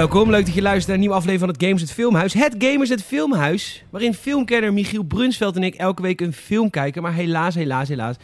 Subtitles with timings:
[0.00, 2.32] Welkom, leuk dat je luistert naar een nieuwe aflevering van het Gamers het Filmhuis.
[2.32, 7.02] Het Gamers het Filmhuis, waarin filmkenner Michiel Brunsveld en ik elke week een film kijken.
[7.02, 8.16] Maar helaas, helaas, helaas.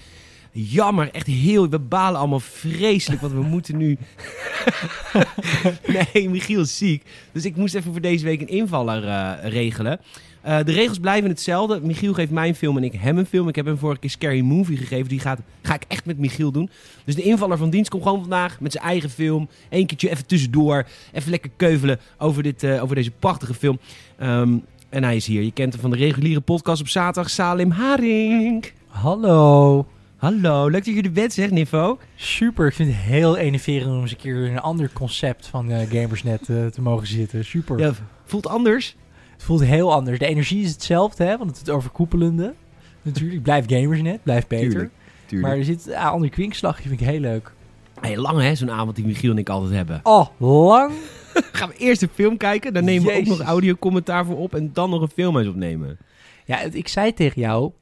[0.53, 1.69] Jammer, echt heel.
[1.69, 3.99] We balen allemaal vreselijk, want we moeten nu.
[6.13, 7.03] nee, Michiel is ziek.
[7.33, 10.01] Dus ik moest even voor deze week een invaller eh, regelen.
[10.47, 11.81] Uh, de regels blijven hetzelfde.
[11.83, 13.49] Michiel geeft mijn film en ik hem een film.
[13.49, 15.09] Ik heb hem vorige keer Scary Movie gegeven.
[15.09, 16.71] Die gaat, ga ik echt met Michiel doen.
[17.05, 19.49] Dus de invaller van dienst komt gewoon vandaag met zijn eigen film.
[19.69, 20.87] Eén keertje even tussendoor.
[21.13, 23.79] Even lekker keuvelen over, dit, uh, over deze prachtige film.
[24.23, 25.43] Um, en hij is hier.
[25.43, 27.31] Je kent hem van de reguliere podcast op zaterdag.
[27.31, 28.73] Salim Haring.
[28.87, 29.87] Hallo.
[30.17, 31.99] Hallo, leuk dat je er bent, zeg Nivo.
[32.15, 35.71] Super, ik vind het heel enerverend om eens een keer in een ander concept van
[35.71, 37.45] uh, Gamersnet uh, te mogen zitten.
[37.45, 37.79] Super.
[37.79, 37.93] Ja,
[38.25, 38.97] voelt anders?
[39.37, 40.19] Het voelt heel anders.
[40.19, 42.55] De energie is hetzelfde, hè, want het is het overkoepelende.
[43.03, 44.71] Natuurlijk, blijf Gamersnet, blijf beter.
[44.71, 44.93] Tuurlijk,
[45.27, 45.49] tuurlijk.
[45.49, 47.53] Maar er zit een ah, ander kwinkslagje, vind ik heel leuk.
[48.01, 50.01] Hey, lang hè, zo'n avond die Michiel en ik altijd hebben.
[50.03, 50.93] Oh, lang?
[51.53, 53.25] Gaan we eerst een film kijken, dan nemen Jezus.
[53.25, 55.99] we ook nog audiocommentaar voor op en dan nog een film eens opnemen.
[56.45, 57.73] Ja, ik zei tegen jou,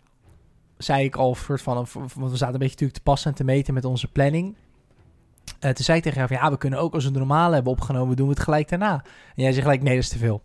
[0.78, 3.44] zei ik al soort van, want we zaten een beetje natuurlijk te passen en te
[3.44, 4.54] meten met onze planning.
[5.64, 7.52] Uh, toen zei ik tegen jou van, ja, we kunnen ook als we het normaal
[7.52, 8.92] hebben opgenomen, doen we het gelijk daarna.
[9.36, 10.42] En jij zegt gelijk, nee, dat is te veel.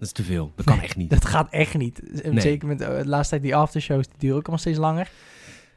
[0.00, 0.52] Dat is te veel.
[0.56, 1.10] Dat kan echt niet.
[1.10, 2.22] Dat gaat echt niet.
[2.24, 2.40] Nee.
[2.40, 5.10] Zeker met de laatste tijd die aftershows, die duren ook allemaal steeds langer.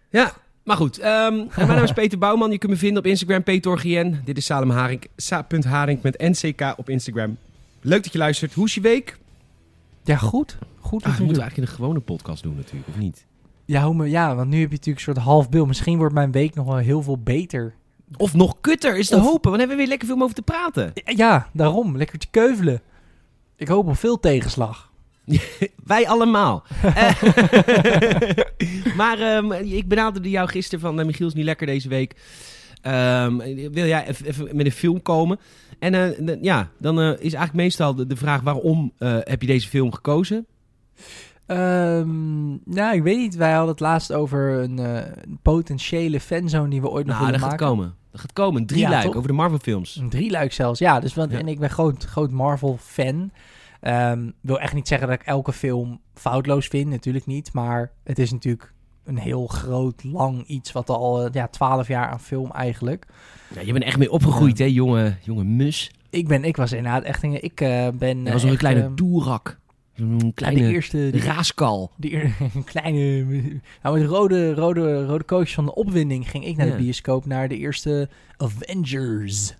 [0.09, 0.97] Ja, maar goed.
[0.97, 1.03] Um,
[1.55, 2.51] mijn naam is Peter Bouwman.
[2.51, 4.21] Je kunt me vinden op Instagram, petorgien.
[4.25, 7.37] Dit is Salem Haring, sa.haring met NCK op Instagram.
[7.81, 8.53] Leuk dat je luistert.
[8.53, 9.17] Hoe is je week?
[10.03, 10.57] Ja, goed.
[10.79, 11.03] Goed.
[11.03, 13.25] Ah, we moeten eigenlijk een gewone podcast doen natuurlijk, of niet?
[13.65, 15.67] Ja, hoe me, ja, want nu heb je natuurlijk een soort half beeld.
[15.67, 17.73] Misschien wordt mijn week nog wel heel veel beter.
[18.17, 19.21] Of nog kutter, is te of...
[19.21, 19.49] hopen.
[19.49, 20.91] Want hebben we weer lekker veel om over te praten.
[20.93, 21.97] Ja, daarom.
[21.97, 22.81] Lekker te keuvelen.
[23.55, 24.91] Ik hoop op veel tegenslag.
[25.83, 26.63] Wij allemaal.
[28.97, 32.15] maar um, ik benaderde jou gisteren van uh, Michiel is niet lekker deze week.
[32.87, 33.37] Um,
[33.71, 35.39] wil jij even met een film komen?
[35.79, 39.67] En uh, ja, dan uh, is eigenlijk meestal de, de vraag waarom heb je deze
[39.67, 40.45] film gekozen?
[41.47, 43.35] Um, nou, ik weet niet.
[43.35, 47.39] Wij hadden het laatst over een, een potentiële fanzone die we ooit nog nou, willen
[47.39, 47.65] dat maken.
[47.65, 47.95] Gaat komen.
[48.13, 48.61] Dat gaat komen.
[48.61, 49.95] Een drieluik ja, over de Marvel films.
[49.95, 50.99] Een drieluik zelfs, ja.
[50.99, 51.37] Dus, want, ja.
[51.37, 53.31] En ik ben groot, groot Marvel fan.
[53.81, 57.53] Um, wil echt niet zeggen dat ik elke film foutloos vind, natuurlijk niet.
[57.53, 58.73] Maar het is natuurlijk
[59.03, 63.05] een heel groot, lang iets wat al ja, 12 jaar aan film eigenlijk.
[63.55, 64.65] Ja, je bent echt mee opgegroeid, ja.
[64.65, 65.91] hè, jonge, jonge mus.
[66.09, 67.43] Ik, ben, ik was inderdaad echt een...
[67.43, 68.23] Ik uh, ben...
[68.23, 69.59] Je was nog een kleine uh, doerak.
[69.95, 71.91] Een kleine de eerste, de, raaskal.
[71.99, 73.23] Een kleine...
[73.83, 76.75] Nou, met rode, rode, rode coach van de opwinding ging ik naar ja.
[76.75, 79.55] de bioscoop naar de eerste Avengers.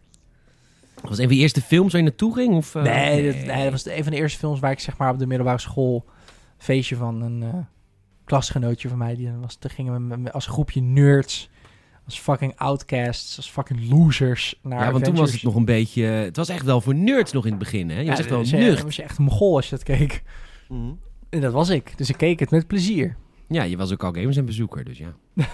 [1.02, 2.54] Was het een van de eerste films waar je naartoe ging?
[2.54, 3.34] Of, uh, nee, nee.
[3.34, 5.28] Dat, nee, dat was een van de eerste films waar ik zeg maar op de
[5.28, 6.06] middelbare school
[6.58, 7.54] feestje van een uh,
[8.24, 9.16] klasgenootje van mij.
[9.16, 11.50] Die was, daar gingen we als groepje nerds,
[12.06, 16.04] als fucking outcasts, als fucking losers naar Ja, want toen was het nog een beetje...
[16.04, 17.98] Het was echt wel voor nerds nog in het begin, hè?
[17.98, 18.78] Je ja, was echt wel was nucht.
[18.78, 20.24] Je, was je echt een mogol als je dat keek.
[20.68, 21.00] Mm.
[21.30, 21.98] En dat was ik.
[21.98, 23.16] Dus ik keek het met plezier.
[23.48, 25.16] Ja, je was ook al gamers en bezoeker, dus ja.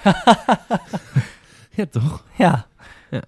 [1.76, 2.26] ja, toch?
[2.36, 2.68] Ja.
[3.12, 3.24] ja.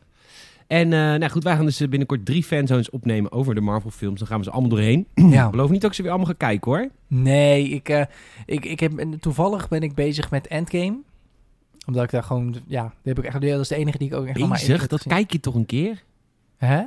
[0.68, 4.20] En uh, nou goed, wij gaan dus binnenkort drie fanzones opnemen over de Marvel films.
[4.20, 5.08] Dan gaan we ze allemaal doorheen.
[5.14, 5.46] Ja.
[5.46, 6.90] Ik beloof niet dat ik ze weer allemaal ga kijken hoor.
[7.08, 8.02] Nee, ik, uh,
[8.46, 10.98] ik, ik heb, toevallig ben ik bezig met Endgame.
[11.86, 14.14] Omdat ik daar gewoon, ja, dat, heb ik echt, dat is de enige die ik
[14.14, 14.88] ook echt Bezig?
[14.88, 16.04] Dat kijk je toch een keer?
[16.58, 16.84] Hè?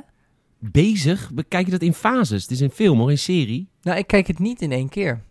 [0.59, 1.31] Bezig?
[1.33, 2.41] Bekijk je dat in fases?
[2.41, 3.69] Het is een film of een serie?
[3.81, 5.21] Nou, ik kijk het niet in één keer.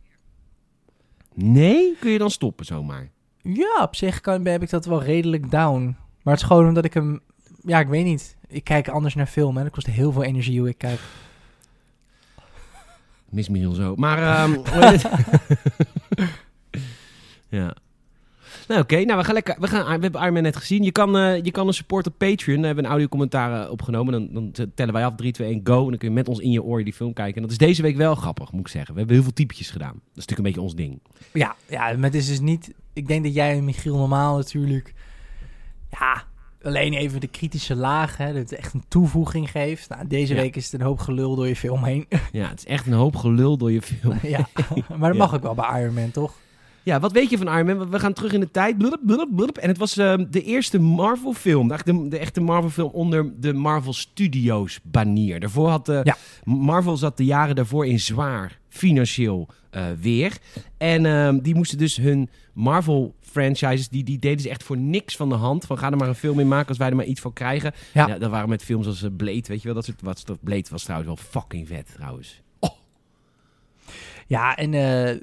[1.35, 1.97] Nee?
[2.01, 3.11] Kun je dan stoppen zomaar?
[3.43, 5.97] Ja, op zich kan, heb ik dat wel redelijk down.
[6.23, 7.21] Maar het is gewoon omdat ik hem
[7.65, 8.37] ja, ik weet niet.
[8.47, 11.01] Ik kijk anders naar film en dat kost heel veel energie hoe ik kijk.
[13.29, 13.95] Mis me heel zo.
[13.97, 14.63] Maar, um,
[17.59, 17.75] ja.
[18.69, 18.93] Nou, oké.
[18.93, 19.05] Okay.
[19.05, 19.57] Nou, we gaan lekker.
[19.59, 20.83] We, gaan, we hebben Iron Man net gezien.
[20.83, 22.57] Je kan, uh, je kan een support op Patreon.
[22.63, 24.13] Hebben we een audiocommentaar opgenomen.
[24.13, 25.83] Dan, dan tellen wij af 3, 2, 1, go.
[25.83, 27.35] En dan kun je met ons in je oor die film kijken.
[27.35, 28.93] En dat is deze week wel grappig, moet ik zeggen.
[28.93, 29.93] We hebben heel veel typetjes gedaan.
[29.93, 31.01] Dat is natuurlijk een beetje ons ding.
[31.33, 32.73] Ja, ja maar het is dus niet...
[32.93, 34.95] Ik denk dat jij en Michiel normaal natuurlijk...
[35.91, 36.25] Ja,
[36.63, 39.89] alleen even de kritische laag, hè, dat het echt een toevoeging geeft.
[39.89, 40.41] Nou, deze Ja.
[40.41, 42.07] week is het een hoop gelul door je film heen.
[42.33, 44.19] Ja, het is echt een hoop gelul door je film.
[44.37, 44.49] ja,
[44.97, 46.35] maar dat mag ook wel bij Iron Man, toch?
[46.85, 47.91] Ja, wat weet je van Iron Man?
[47.91, 48.79] We gaan terug in de tijd.
[48.79, 49.57] Blub, blub, blub.
[49.57, 51.69] En het was ehm, de eerste Marvel film.
[51.69, 55.41] De, de echte Marvel film onder de Marvel Studios banier.
[55.41, 56.17] Daarvoor had de, Ja.
[56.45, 60.39] Marvel zat de jaren daarvoor in zwaar financieel eh, weer.
[60.79, 65.17] En ehm, die moesten dus hun Marvel franchises, die, die deden ze echt voor niks
[65.17, 65.65] van de hand.
[65.65, 67.73] Van ga er maar een film in maken als wij er maar iets voor krijgen.
[67.95, 68.07] Ja.
[68.07, 69.75] Ja, dat waren met films als eh, Blade, weet je wel.
[69.75, 72.43] Dat soort, wat, Blade was trouwens wel fucking vet trouwens.
[74.27, 75.19] Ja, en eh, eh,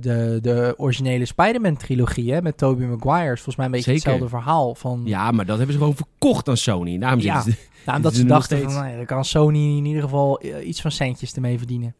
[0.00, 4.10] de, de originele Spider-Man-trilogie hè, met Tobey Maguire is volgens mij een beetje Zeker.
[4.10, 4.74] hetzelfde verhaal.
[4.74, 6.98] Van, Ja, maar dat hebben ze gewoon verkocht aan Sony.
[6.98, 7.42] Daarom Ja.
[7.42, 7.54] ze-
[7.86, 8.82] nou, omdat ze dachten van, steeds.
[8.84, 11.94] nou dan kan Sony in ieder geval eh, iets van centjes ermee verdienen.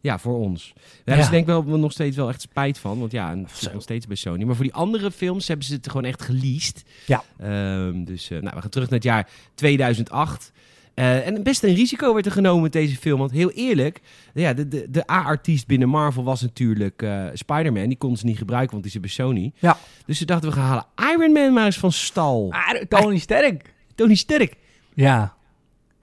[0.00, 0.72] Ja, voor ons.
[0.74, 2.98] Daar hebben ze denk ik wel nog steeds wel echt spijt van.
[2.98, 3.56] Want ja, het Zo.
[3.56, 4.44] zit nog steeds bij Sony.
[4.44, 6.84] Maar voor die andere films hebben ze het gewoon echt geleased.
[7.06, 7.22] Ja.
[7.38, 10.52] Ehm, dus nou, we gaan terug naar het jaar 2008.
[10.94, 13.18] Eh, en best een risico werd er genomen met deze film.
[13.18, 14.00] Want heel eerlijk,
[14.34, 17.88] ja, de, de, de A-artiest binnen Marvel was natuurlijk eh, Spider-Man.
[17.88, 19.52] Die konden ze niet gebruiken, want die zit bij Sony.
[19.58, 19.78] Ja.
[20.06, 22.52] Dus ze dachten, we gaan halen Iron Man maar eens van stal.
[22.52, 23.72] Ah, Tony Sterk.
[23.94, 24.56] Tony Sterk.
[24.94, 25.34] Ja.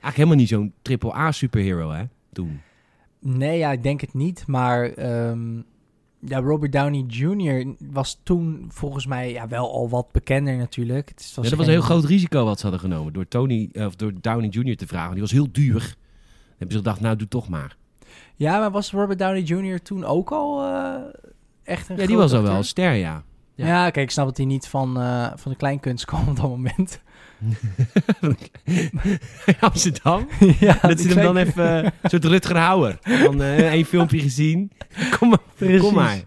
[0.02, 2.04] Eigenlijk helemaal niet zo'n triple-A-superhero, hè,
[2.34, 2.62] toen.
[3.20, 4.44] Nee, ja, ik denk het niet.
[4.48, 5.60] Maar ehm,
[6.26, 7.74] ja, Robert Downey Jr.
[7.92, 11.10] was toen volgens mij ja, wel al wat bekender natuurlijk.
[11.10, 13.14] Het Ja, dat was een heel groot risico wat ze hadden genomen.
[13.14, 14.76] Door, Tony, eh, of door Downey Jr.
[14.76, 15.12] te vragen.
[15.12, 15.80] Die was heel duur.
[15.80, 17.78] Dan hebben ze gedacht, nou, doe toch maar.
[18.36, 19.82] Ja, maar was Robert Downey Jr.
[19.82, 20.96] toen ook al eh,
[21.64, 23.24] echt een Ja, die was al wel een ster, ja.
[23.56, 23.68] Ja.
[23.68, 23.90] Ja.
[23.90, 27.02] kijk, ik snap dat hij niet van, eh, van de kleinkunst kwam op dat moment.
[29.60, 30.28] Amsterdam.
[30.60, 33.00] ja, dat ze hem dan even eh, een soort Rutger Hauer.
[33.24, 34.72] Dan eh één filmpje gezien.
[35.20, 35.40] Kom maar.
[35.56, 35.80] Precies.
[35.82, 36.22] Kom maar.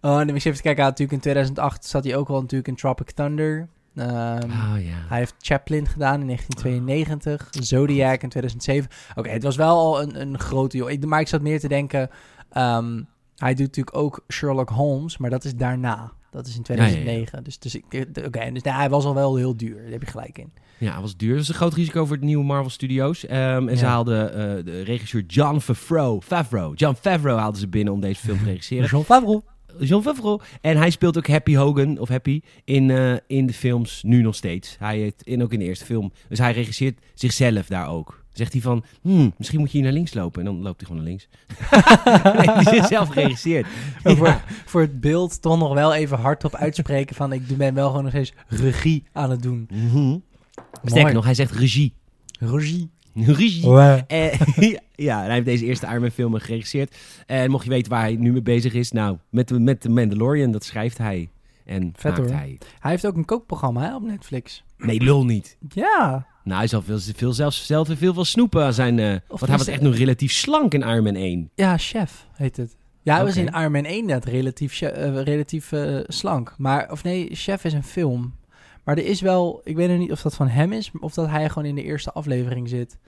[0.00, 0.84] Oh, en dan moet je even kijken.
[0.84, 3.68] Natuurlijk in 2008 zat hij ook al natuurlijk in Tropic Thunder.
[3.94, 5.04] Ehm, Oh ja.
[5.08, 8.90] Hij heeft Chaplin gedaan in 1992, Zodiac in 2007.
[9.14, 10.78] Oké, het was wel al een, een grote.
[10.92, 12.10] Ik- Maar ik zat meer te denken,
[12.50, 13.02] ehm,
[13.36, 16.12] hij doet natuurlijk ook Sherlock Holmes, maar dat is daarna.
[16.30, 17.44] Dat is in 2009.
[17.44, 19.82] Dus, dus, ik- eh, oké, dus nou, hij was al wel heel duur.
[19.82, 20.52] Daar heb je gelijk in.
[20.78, 21.28] Ja, het was duur.
[21.30, 23.26] Het was een groot risico voor het nieuwe Marvel Studios.
[23.26, 23.90] Ehm, en ze Ja.
[23.90, 26.20] haalden eh, de regisseur John Favreau.
[26.22, 26.74] Favreau.
[26.74, 28.86] John Favreau haalden ze binnen om deze film te regisseren.
[28.88, 29.40] Jean Favreau.
[29.78, 30.40] John Favreau.
[30.60, 34.34] En hij speelt ook Happy Hogan, of Happy, in, eh, in de films nu nog
[34.34, 34.76] steeds.
[34.78, 36.12] Hij heeft in, ook in de eerste film.
[36.28, 38.19] Dus hij regisseert zichzelf daar ook.
[38.32, 40.40] Zegt hij van, hmm, misschien moet je hier naar links lopen.
[40.40, 41.28] En dan loopt hij gewoon naar links.
[42.44, 43.66] hij heeft zichzelf geregisseerd.
[44.02, 47.88] Maar Voor, voor het beeld toch nog wel even hardop uitspreken van ik ben wel
[47.88, 49.68] gewoon nog steeds regie aan het doen.
[49.70, 50.18] Mhm.
[50.84, 51.94] Sterker nog, hij zegt regie.
[52.38, 52.90] Regie.
[53.14, 53.76] Regie.
[54.06, 54.40] Eh,
[54.94, 56.96] ja, hij heeft deze eerste Iron Man film geregisseerd.
[57.26, 59.88] En mocht je weten waar hij nu mee bezig is, nou, met de, met de
[59.88, 61.28] Mandalorian, dat schrijft hij.
[61.64, 62.38] En Vet, maakt hoor.
[62.38, 62.58] hij.
[62.78, 64.64] Hij heeft ook een kookprogramma hè, op Netflix.
[64.76, 65.56] Nee, lul niet.
[65.68, 66.26] Ja.
[66.44, 68.98] Nou, hij zal veel, veel zelfs zelf veel van snoepen aan zijn...
[68.98, 71.50] eh want hij was echt nog relatief slank in Iron Man 1.
[71.54, 72.76] Ja, chef heet het.
[73.02, 76.54] Ja, hij was in Iron Man 1 net relatief, eh, relatief eh, slank.
[76.58, 78.34] Maar, of nee, chef is een film.
[78.84, 81.28] Maar er is wel, ik weet nog niet of dat van hem is, of dat
[81.28, 82.98] hij gewoon in de eerste aflevering zit.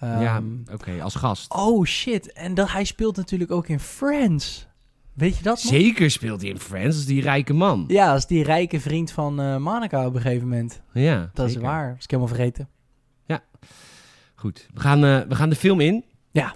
[0.00, 1.54] ja, Ehm, oké, als gast.
[1.54, 4.66] Oh shit, en dat, hij speelt natuurlijk ook in Friends.
[5.14, 5.72] Weet je dat nog?
[5.72, 7.84] Zeker speelt hij in Friends, als die rijke man.
[7.88, 10.80] Ja, als die rijke vriend van eh Monica op een gegeven moment.
[10.92, 11.62] Ja, Dat zeker.
[11.62, 12.68] is waar, dat is ik helemaal vergeten.
[14.34, 16.04] Goed, we gaan, eh, we gaan de film in.
[16.30, 16.54] Ja.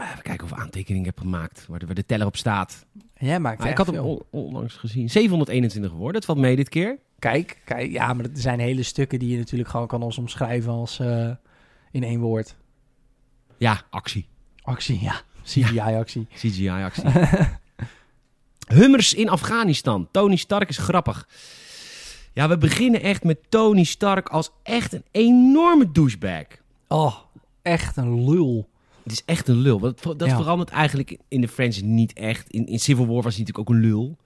[0.00, 2.86] Even kijken of ik aantekeningen heb gemaakt, waar de, waar de teller op staat.
[3.14, 5.10] Jij maakt Ah, ik had hem on- onlangs gezien.
[5.10, 6.98] 721 geworden, dat valt mee dit keer.
[7.18, 10.72] Kijk, kijk, ja, maar er zijn hele stukken die je natuurlijk gewoon kan ons omschrijven
[10.72, 11.30] als eh,
[11.90, 12.56] in één woord.
[13.58, 14.28] Ja, actie.
[14.62, 15.20] Actie, ja.
[15.42, 16.26] CGI-actie.
[16.34, 17.04] CGI-actie.
[18.68, 20.08] Hummers in Afghanistan.
[20.10, 21.28] Tony Stark is grappig.
[22.32, 26.44] Ja, we beginnen echt met Tony Stark als echt een enorme douchebag.
[26.88, 27.16] Oh,
[27.62, 28.68] echt een lul.
[29.02, 29.78] Het is echt een lul.
[29.78, 30.36] Dat, dat Ja.
[30.36, 32.50] verandert eigenlijk in de franchise niet echt.
[32.50, 34.16] In, in Civil War was hij natuurlijk ook een lul.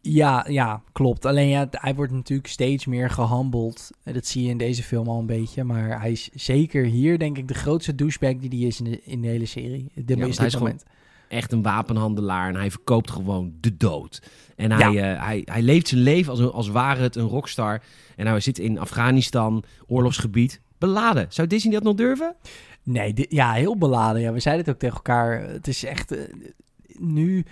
[0.00, 1.24] Ja, ja, klopt.
[1.24, 3.90] Alleen ja, hij wordt natuurlijk steeds meer gehandeld.
[4.02, 5.64] Dat zie je in deze film al een beetje.
[5.64, 9.02] Maar hij is zeker hier, denk ik, de grootste douchebag die hij is in de,
[9.04, 9.86] in de hele serie.
[9.94, 10.84] De hij is gewoon- moment.
[11.34, 14.22] Echt een wapenhandelaar en hij verkoopt gewoon de dood.
[14.56, 17.82] En hij, eh, hij, hij leeft zijn leven als, een, als ware het een rockstar.
[18.16, 21.26] En hij zit in Afghanistan, oorlogsgebied, beladen.
[21.28, 22.34] Zou Disney dat nog durven?
[22.82, 24.22] Nee, ja, heel beladen.
[24.22, 25.40] Ja, we zeiden het ook tegen elkaar.
[25.48, 26.22] Het is echt eh,
[26.98, 27.44] nu.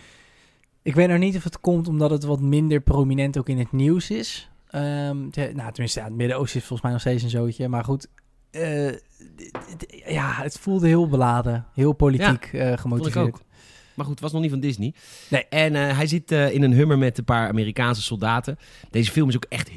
[0.82, 3.72] Ik weet nog niet of het komt omdat het wat minder prominent ook in het
[3.72, 4.50] nieuws is.
[5.30, 7.68] Te- nou, tenminste, ja, het Midden-Oosten is volgens mij nog steeds een zootje.
[7.68, 8.08] Maar goed,
[8.50, 8.92] eh,
[10.06, 11.66] ja, het voelde heel beladen.
[11.74, 13.42] Heel politiek gemotiveerd.
[13.94, 14.94] Maar goed, het was nog niet van Disney.
[15.28, 15.46] Nee.
[15.48, 18.58] En eh, hij zit eh, in een hummer met een paar Amerikaanse soldaten.
[18.90, 19.70] Deze film is ook echt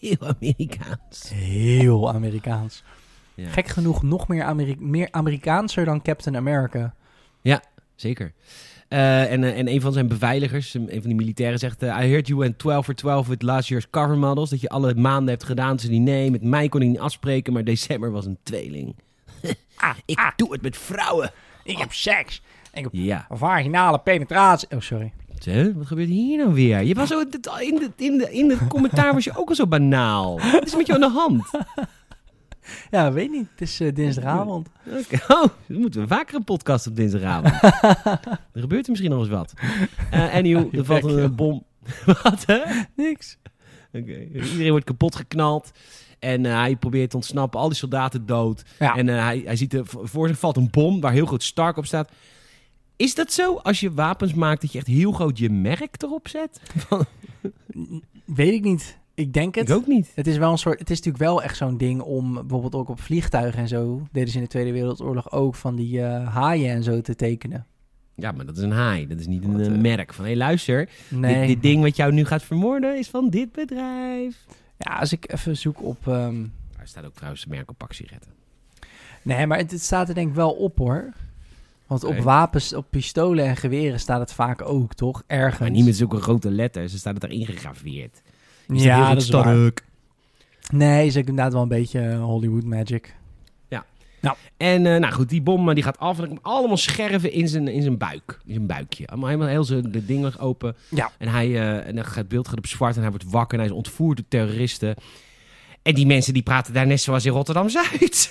[0.00, 1.30] heel Amerikaans.
[1.34, 2.82] Heel Amerikaans.
[3.34, 6.94] Ja, Gek genoeg nog meer, Ameri meer Amerikaanser dan Captain America.
[8.00, 8.32] Zeker.
[8.88, 11.82] Eh, en, en een van zijn beveiligers, een van die militairen, zegt...
[11.82, 14.50] I heard you went 12 for 12 with last year's cover models.
[14.50, 15.78] Dat je alle maanden hebt gedaan.
[15.78, 18.94] Ze die nee, met mij kon ik niet afspreken, maar december was een tweeling.
[19.76, 21.32] Ah, ik doe het met vrouwen.
[21.70, 22.42] Ik heb seks.
[22.72, 23.26] Ik heb Ja.
[23.30, 24.68] vaginale penetratie.
[24.70, 25.12] Oh, sorry.
[25.44, 25.74] Hè?
[25.74, 26.82] Wat gebeurt hier nou weer?
[26.82, 29.66] Je was zo, in de, in de, in de commentaar was je ook al zo
[29.66, 30.40] banaal.
[30.52, 31.50] Wat is er met je aan de hand?
[32.90, 33.48] Ja, weet niet.
[33.50, 34.68] Het is eh, dinsdagavond.
[34.86, 35.14] Oké.
[35.34, 37.62] Oh, dan moeten we vaker een podcast op dinsdagavond.
[38.52, 39.52] er gebeurt er misschien nog eens wat.
[40.10, 41.34] Eh anyhow, je er valt bek, een joh.
[41.34, 41.64] bom.
[42.22, 42.58] wat, hè?
[42.96, 43.38] Niks.
[43.92, 44.18] Oké.
[44.32, 45.70] Iedereen wordt kapot geknald.
[46.20, 47.60] En eh, hij probeert te ontsnappen.
[47.60, 48.64] Al die soldaten dood.
[48.78, 48.96] Ja.
[48.96, 51.76] En eh, hij, hij ziet er, voor zich valt een bom waar heel groot Stark
[51.76, 52.10] op staat.
[52.96, 56.28] Is dat zo als je wapens maakt dat je echt heel groot je merk erop
[56.28, 56.60] zet?
[58.24, 58.98] Weet ik niet.
[59.14, 59.68] Ik denk het.
[59.68, 60.12] Ik ook niet.
[60.14, 60.78] Het is wel een soort.
[60.78, 64.06] Het is natuurlijk wel echt zo'n ding om bijvoorbeeld ook op vliegtuigen en zo.
[64.12, 67.66] Deden ze in de Tweede Wereldoorlog ook van die eh, haaien en zo te tekenen.
[68.14, 69.06] Ja, maar dat is een haai.
[69.06, 70.24] Dat is niet een Wat, merk van...
[70.24, 70.88] Hé, luister.
[71.08, 71.38] Nee.
[71.38, 74.44] Dit, dit ding wat jou nu gaat vermoorden is van dit bedrijf.
[74.84, 76.04] Ja, als ik even zoek op.
[76.04, 78.30] Daar staat ook trouwens merk op pak sigaretten.
[79.22, 81.12] Nee, maar het, het staat er denk ik wel op hoor.
[81.86, 85.22] Want op wapens, op pistolen en geweren staat het vaak ook, toch?
[85.26, 85.58] Ergens.
[85.58, 86.92] Maar niet met zulke grote letters.
[86.92, 88.22] Ze staat het erin gegraveerd.
[88.66, 89.72] Ja, dat is waar.
[90.70, 93.14] Nee, is inderdaad wel een beetje eh, Hollywood magic.
[94.56, 97.32] En eh, nou goed, die bom eh, die gaat af en er komen allemaal scherven
[97.32, 98.40] in zijn, in zijn buik.
[98.44, 99.06] In zijn buikje.
[99.06, 100.76] Allemaal helemaal heel zijn de dingen open.
[100.88, 101.10] Ja.
[101.18, 103.58] En, hij, eh, en dan gaat het beeld gaat op zwart en hij wordt wakker
[103.58, 104.94] en hij is ontvoerd door terroristen.
[105.82, 108.30] En die mensen die praten daar net zoals in Rotterdam-Zuid.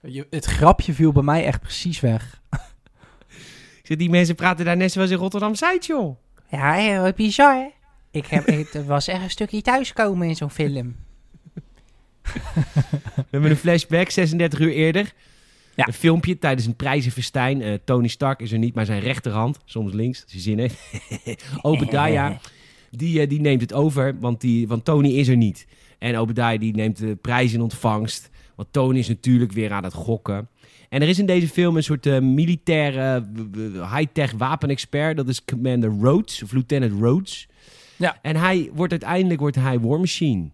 [0.30, 2.40] Het grapje viel bij mij echt precies weg.
[3.80, 6.16] Ik zeg, die mensen praten daar net zoals in Rotterdam-Zuid, joh.
[6.50, 7.68] Ja, heel bizar hè?
[8.10, 10.96] Ik heb, het was echt een stukje thuiskomen in zo'n film.
[13.14, 15.12] We hebben een flashback, 36 uur eerder.
[15.74, 15.86] Ja.
[15.86, 17.62] Een filmpje tijdens een prijzenfestijn.
[17.62, 20.78] Eh, Tony Stark is er niet, maar zijn rechterhand, soms links, als hij zin heeft.
[21.62, 22.36] Obadiah,
[22.90, 25.66] die, eh, die neemt het over, want, die, want Tony is er niet.
[25.98, 28.30] En Obadiah die neemt de prijs in ontvangst.
[28.54, 30.48] Want Tony is natuurlijk weer aan het gokken.
[30.88, 33.26] En er is in deze film een soort eh, militaire
[33.94, 35.16] high-tech wapenexpert.
[35.16, 37.48] Dat is Commander Rhodes, of Lieutenant Rhodes.
[37.96, 38.18] Ja.
[38.22, 40.48] En hij wordt uiteindelijk wordt hij War Machine.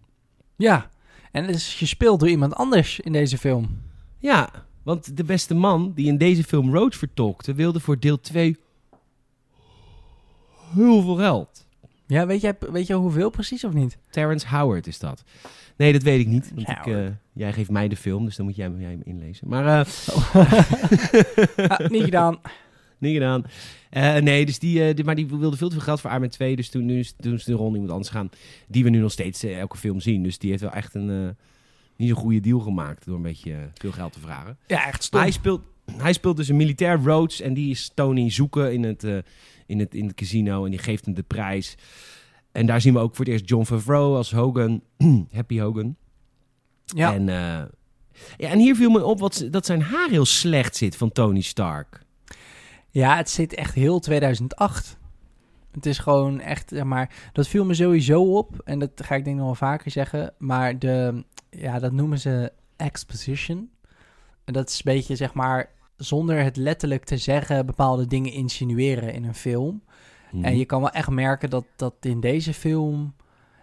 [0.55, 0.89] Ja,
[1.33, 3.81] en het is gespeeld door iemand anders in deze film.
[4.17, 4.49] Ja,
[4.83, 7.53] want de beste man die in deze film Rhodes vertolkte...
[7.53, 8.57] wilde voor deel 2
[10.73, 11.65] heel veel geld.
[12.07, 13.97] Ja, weet jij, weet jij hoeveel precies of niet?
[14.09, 15.23] Terrence Howard is dat.
[15.75, 16.51] Nee, dat weet ik niet.
[16.55, 19.47] Want ik, eh, jij geeft mij de film, dus dan moet jij, jij hem inlezen.
[19.47, 19.85] Maar eh,
[21.79, 22.39] Ah, niet gedaan.
[23.03, 23.43] Niet gedaan.
[23.89, 26.29] Eh, nee, dus die, die- maar die wilde veel te veel geld voor Iron Man
[26.29, 26.55] 2.
[26.55, 28.29] Dus toen, nu is, toen is de rol iemand anders gaan.
[28.67, 30.23] Die we nu nog steeds eh, elke film zien.
[30.23, 31.35] Dus die heeft wel echt een
[31.97, 33.05] niet zo'n goede deal gemaakt.
[33.05, 34.57] Door een beetje veel geld te vragen.
[34.67, 35.61] Ja, echt Maar hij speelt,
[35.97, 37.41] hij speelt dus een militair Rhodes.
[37.41, 39.03] En die is Tony zoeken in het,
[39.65, 40.63] in, het, in het casino.
[40.65, 41.75] En die geeft hem de prijs.
[42.51, 44.81] En daar zien we ook voor het eerst John Favreau als Hogan.
[45.31, 45.95] Happy Hogan.
[46.85, 47.25] Ja, En,
[48.37, 51.41] ja, en hier viel me op wat, dat zijn haar heel slecht zit van Tony
[51.41, 52.02] Stark.
[52.93, 54.97] Ja, het zit echt heel 2008.
[55.71, 58.61] Het is gewoon echt, zeg maar, dat viel me sowieso op.
[58.63, 60.33] En dat ga ik denk ik nog wel vaker zeggen.
[60.37, 63.69] Maar de, ja, dat noemen ze exposition.
[64.45, 69.13] En dat is een beetje, zeg maar, zonder het letterlijk te zeggen, bepaalde dingen insinueren
[69.13, 69.83] in een film.
[70.31, 70.45] Mhm.
[70.45, 73.15] En je kan wel echt merken dat, dat in deze film...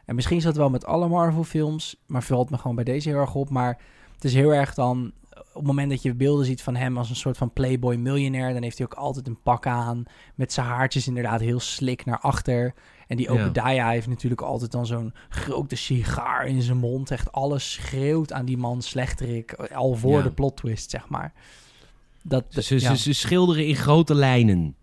[0.05, 2.03] En misschien is dat wel met alle Marvel-films...
[2.07, 3.51] maar valt me gewoon bij deze heel erg op.
[3.51, 3.79] Maar
[4.15, 5.13] het is heel erg dan...
[5.53, 8.53] Op het moment dat je beelden ziet van hem als een soort van playboy miljonair...
[8.53, 10.03] dan heeft hij ook altijd een pak aan...
[10.35, 12.75] met zijn haartjes inderdaad heel slik naar achter.
[13.07, 13.45] En die Ja.
[13.45, 17.11] Obadiah heeft natuurlijk altijd dan zo'n grote sigaar in zijn mond.
[17.11, 19.53] Echt alles schreeuwt aan die man slechterik.
[19.53, 20.23] Al voor Ja.
[20.23, 21.33] de plot twist, zeg maar.
[22.23, 22.95] Dat, Ze, ze, ja.
[22.95, 24.75] ze schilderen in grote lijnen.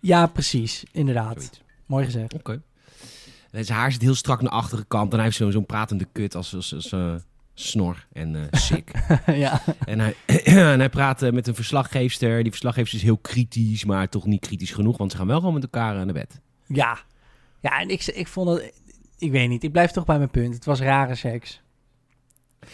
[0.00, 0.84] ja, precies.
[0.92, 1.34] Inderdaad.
[1.34, 1.62] Zoiets.
[1.86, 2.34] Mooi gezegd.
[2.34, 2.62] Oké.
[3.50, 5.10] En Zijn haar zit heel strak naar de achterkant.
[5.10, 7.14] En hij heeft zo'n zo'n pratende kut als, als, als eh,
[7.54, 8.90] snor en eh sick.
[9.26, 9.62] ja.
[9.86, 12.42] en, hij, en hij praat eh, met een verslaggeefster.
[12.42, 14.96] Die verslaggeefster is heel kritisch, maar toch niet kritisch genoeg.
[14.96, 16.40] Want ze gaan wel gewoon met elkaar aan de bed.
[16.66, 16.98] Ja.
[17.60, 18.82] Ja, en ik, ik vond het...
[19.18, 20.54] Ik weet niet, ik blijf toch bij mijn punt.
[20.54, 21.62] Het was rare seks.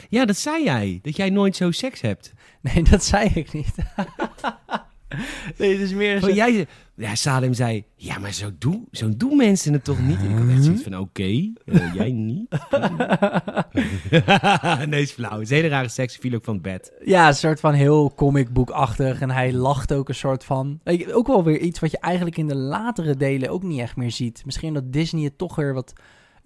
[0.08, 0.98] Ja, dat zei jij.
[1.02, 2.32] Dat jij nooit zo seks hebt.
[2.60, 3.74] Nee, dat zei ik niet.
[5.58, 6.20] nee, het is meer...
[6.20, 6.30] Zo...
[6.30, 6.66] jij,
[7.00, 10.18] ja, Salem zei, ja, maar zo, doen zo doen mensen het toch niet?
[10.18, 12.48] En ik had echt zoiets van, oké, eh, jij niet?
[14.88, 15.32] nee, is flauw.
[15.32, 16.92] Het is een hele rare seks, viel ook van het bed.
[17.04, 19.20] Ja, een soort van heel comicboekachtig.
[19.20, 20.80] En hij lacht ook een soort van...
[21.12, 24.10] Ook wel weer iets wat je eigenlijk in de latere delen ook niet echt meer
[24.10, 24.42] ziet.
[24.44, 25.92] Misschien dat Disney het toch weer wat...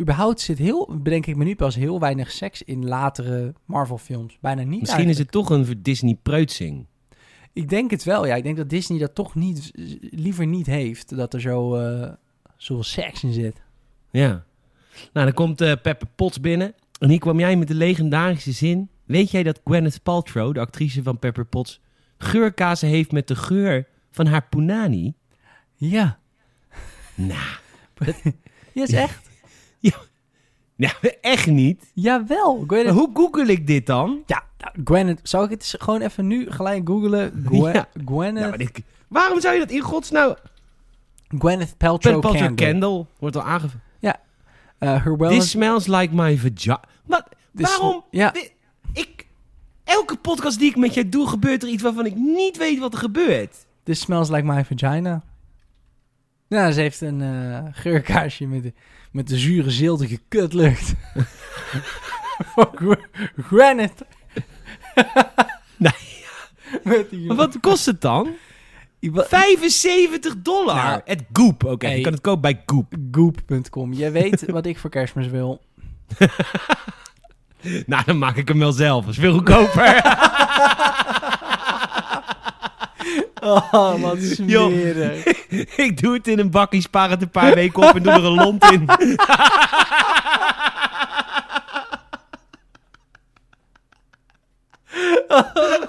[0.01, 4.39] Überhaupt zit heel, bedenk ik me nu pas, heel weinig seks in latere Marvel-films.
[4.41, 6.87] Bijna niet Misschien is het toch een Disney-preutsing.
[7.55, 8.35] Ik denk het wel, ja.
[8.35, 9.71] Ik denk dat Disney dat toch niet,
[10.11, 11.17] liever niet heeft.
[11.17, 12.13] Dat er zo eh
[12.57, 13.63] zoveel seks in zit.
[14.11, 14.45] Ja.
[15.13, 16.75] Nou, dan komt eh Pepper Potts binnen.
[16.99, 18.89] En hier kwam jij met de legendarische zin.
[19.05, 21.81] Weet jij dat Gwyneth Paltrow, de actrice van Pepper Potts,
[22.19, 25.15] geurkazen heeft met de geur van haar punani?
[25.75, 26.19] Ja.
[27.15, 27.57] Nou,
[28.73, 29.29] Ja, is echt.
[30.87, 31.91] Ja, echt niet.
[31.95, 34.23] Jawel, Maar hoe google ik dit dan?
[34.27, 35.21] Ja, nou, Gwyneth...
[35.23, 37.45] Zou ik het gewoon even nu gelijk googlen?
[37.47, 37.89] Gwen, Ja.
[38.05, 40.35] Gwyneth, Ja, waarom zou je dat in godsnaam...
[41.39, 42.67] Gwyneth Paltrow, Paltrow Candle.
[42.71, 43.83] Candle wordt al aangevoerd.
[44.81, 45.39] Uh, her wellness...
[45.43, 46.81] This smells like my vagina.
[47.05, 47.25] Wat?
[47.57, 48.05] This- waarom?
[48.11, 48.35] Ja,
[48.93, 49.27] Ik...
[49.85, 52.93] Elke podcast die ik met jij doe, gebeurt er iets waarvan ik niet weet wat
[52.93, 53.67] er gebeurt.
[53.83, 55.23] this smells like my vagina.
[56.49, 58.73] Nou, ze heeft een eh, geurkaarsje met de,
[59.15, 60.95] met de zure, ziltige kutlucht.
[62.55, 62.99] Van
[63.43, 64.03] Gwyneth.
[65.77, 67.27] Nee.
[67.27, 68.29] Maar wat kost het dan?
[69.01, 70.75] Wa- 75 dollar.
[70.85, 71.65] Nou, het Goop.
[71.65, 71.97] Oké, hey.
[71.97, 72.95] je kan het kopen bij Goop.
[73.11, 73.93] Goop.com.
[73.93, 75.61] Jij weet wat ik voor kerstmis wil.
[77.87, 79.05] Nou, dan maak ik hem wel zelf.
[79.05, 80.03] Dat is veel goedkoper.
[83.73, 85.25] Oh, wat smerig.
[85.87, 88.25] ik doe het in een bakje, spaar het een paar weken op en doe er
[88.25, 88.87] een lont in.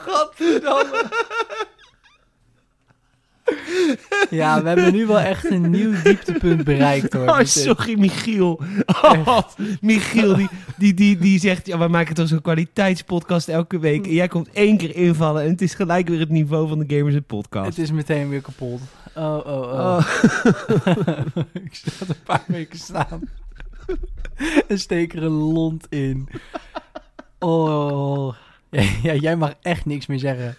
[0.06, 1.04] Godverdamme.
[4.30, 7.28] Ja, we hebben nu wel echt een nieuw dieptepunt bereikt hoor.
[7.28, 8.60] Oh, Dit is- sorry, Michiel.
[9.02, 9.38] Oh,
[9.82, 11.68] Michiel, die, die, die, die zegt...
[11.68, 14.06] Ja, wij maken toch zo'n kwaliteitspodcast elke week.
[14.06, 16.96] En jij komt één keer invallen en het is gelijk weer het niveau van de
[16.98, 17.68] Gamers Podcast.
[17.70, 18.82] Het is meteen weer kapot.
[19.16, 19.80] Oh, oh, oh.
[19.80, 20.08] Oh.
[21.66, 23.22] ik zat een paar weken staan.
[24.68, 26.28] en steek er een lont in.
[27.40, 28.36] Oh.
[29.04, 30.56] Ja, jij mag echt niks meer zeggen.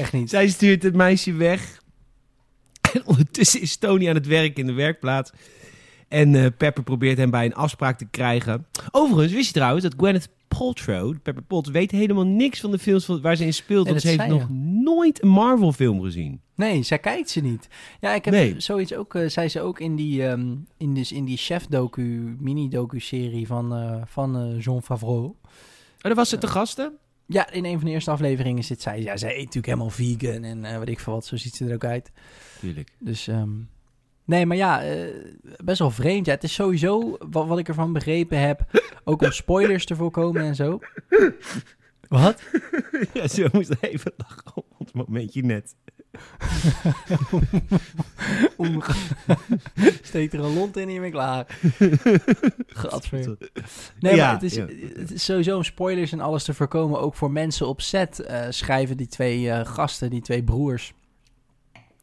[0.00, 0.30] Echt niet.
[0.30, 1.82] Zij stuurt het meisje weg.
[2.92, 5.32] En ondertussen is Tony aan het werk in de werkplaats.
[6.08, 8.66] En eh, Pepper probeert hem bij een afspraak te krijgen.
[8.90, 13.06] Overigens, wist je trouwens dat Gwyneth Paltrow, Pepper Potts, weet helemaal niks van de films
[13.06, 13.84] waar ze in speelt.
[13.84, 14.48] Nee, Want ze heeft nog
[14.84, 16.40] nooit een Marvel film gezien.
[16.54, 17.68] Nee, zij kijkt ze niet.
[18.00, 18.54] Ja, ik heb Nee.
[18.60, 23.46] zoiets ook, eh, zei ze ook in die, ehm, in dus in die chef-docu, mini-docu-serie
[23.46, 25.24] van, eh, van Jean Favreau.
[25.24, 25.34] Oh,
[25.98, 26.92] daar was ze te gasten?
[27.32, 29.02] Ja, in een van de eerste afleveringen zit zij.
[29.02, 31.24] Ja, zij eet natuurlijk helemaal vegan en eh wat ik veel wat.
[31.24, 32.10] Zo ziet ze er ook uit.
[32.60, 32.90] Tuurlijk.
[32.98, 33.50] Dus, ehm,
[34.24, 35.14] nee, maar ja, eh,
[35.64, 36.26] best wel vreemd.
[36.26, 38.60] Ja, het is sowieso, wat, wat ik ervan begrepen heb,
[39.04, 40.78] ook om spoilers te voorkomen en zo.
[42.10, 42.42] Wat?
[43.14, 45.74] Ja, ze moest even lachen op het momentje net.
[48.56, 48.82] Om,
[50.02, 51.46] steekt er een lont in en je bent klaar.
[52.66, 53.36] Gadver.
[54.00, 54.66] Nee, Ja, maar het is, ja.
[54.94, 57.00] het is sowieso om spoilers en alles te voorkomen.
[57.00, 60.92] Ook voor mensen op set eh, schrijven die twee eh, gasten, die twee broers.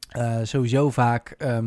[0.09, 1.61] eh, sowieso vaak ehm, eh, eh,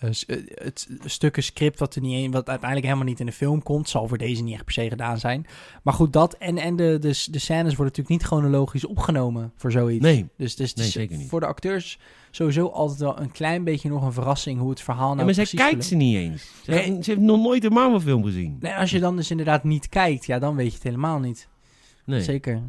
[0.00, 3.88] het stukken script wat, er niet in, wat uiteindelijk helemaal niet in de film komt.
[3.88, 5.46] Zal voor deze niet echt per se gedaan zijn.
[5.82, 9.70] Maar goed, dat en, en de, de, de scènes worden natuurlijk niet chronologisch opgenomen voor
[9.72, 10.02] zoiets.
[10.04, 10.28] Nee.
[10.36, 11.28] Dus, dus Nee, zeker niet.
[11.28, 11.98] voor de acteurs
[12.30, 15.34] sowieso altijd wel een klein beetje nog een verrassing hoe het verhaal nou Ja, maar
[15.34, 16.50] zij kijkt ze niet eens.
[16.64, 16.84] Ze, Nee.
[17.02, 18.56] ze heeft nog nooit een Marvel film gezien.
[18.60, 21.48] Nee, als je dan dus inderdaad niet kijkt, ja, dan weet je het helemaal niet.
[22.04, 22.22] Nee.
[22.22, 22.62] Zeker.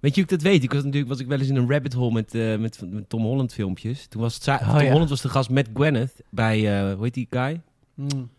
[0.00, 0.62] Weet je hoe ik dat weet?
[0.62, 3.08] Ik was natuurlijk was ik wel eens in een rabbit hole met, eh, met, met
[3.08, 4.06] Tom Holland filmpjes.
[4.06, 4.90] Toen was het Oh, Tom ja.
[4.90, 7.60] Holland was de gast met Gwyneth bij, eh hoe heet die guy?
[7.94, 8.30] Mm.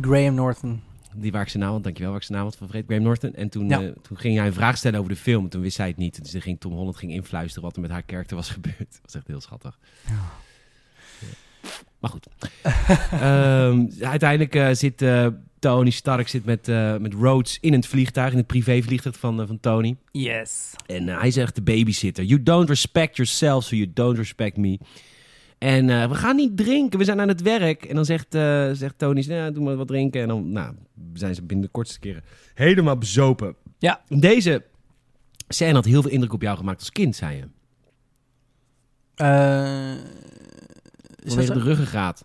[0.00, 0.82] Graham Norton.
[1.14, 3.06] Die waar ik zijn naam had, dankjewel, waar ik zijn naam had van vergeten, Graham
[3.08, 3.34] Norton.
[3.34, 3.80] En toen, Ja.
[3.82, 5.44] eh, toen ging hij een vraag stellen over de film.
[5.44, 6.32] En toen wist zij het niet.
[6.32, 8.78] Dus ging Tom Holland ging influisteren wat er met haar karakter was gebeurd.
[8.78, 9.78] Dat was echt heel schattig.
[10.08, 10.14] Ja.
[11.98, 12.26] Maar goed.
[13.10, 15.02] Ehm, uiteindelijk eh, zit
[15.60, 19.46] Tony Stark zit met, eh, met Rhodes in het vliegtuig, in het privévliegtuig van, eh,
[19.46, 19.96] van Tony.
[20.12, 20.74] Yes.
[20.86, 24.78] En eh, hij zegt de babysitter: You don't respect yourself, so you don't respect me.
[25.58, 27.84] En we gaan niet drinken, we zijn aan het werk.
[27.84, 28.26] En dan zegt,
[28.78, 30.22] zegt Tony: ja, Doe maar wat drinken.
[30.22, 30.74] En dan nou,
[31.12, 32.22] zijn ze binnen de kortste keren
[32.54, 33.54] helemaal bezopen.
[33.78, 34.02] Ja.
[34.08, 34.64] Deze
[35.48, 37.44] scène had heel veel indruk op jou gemaakt als kind, zei je.
[41.16, 42.24] Dat Vanwege de ruggengraat.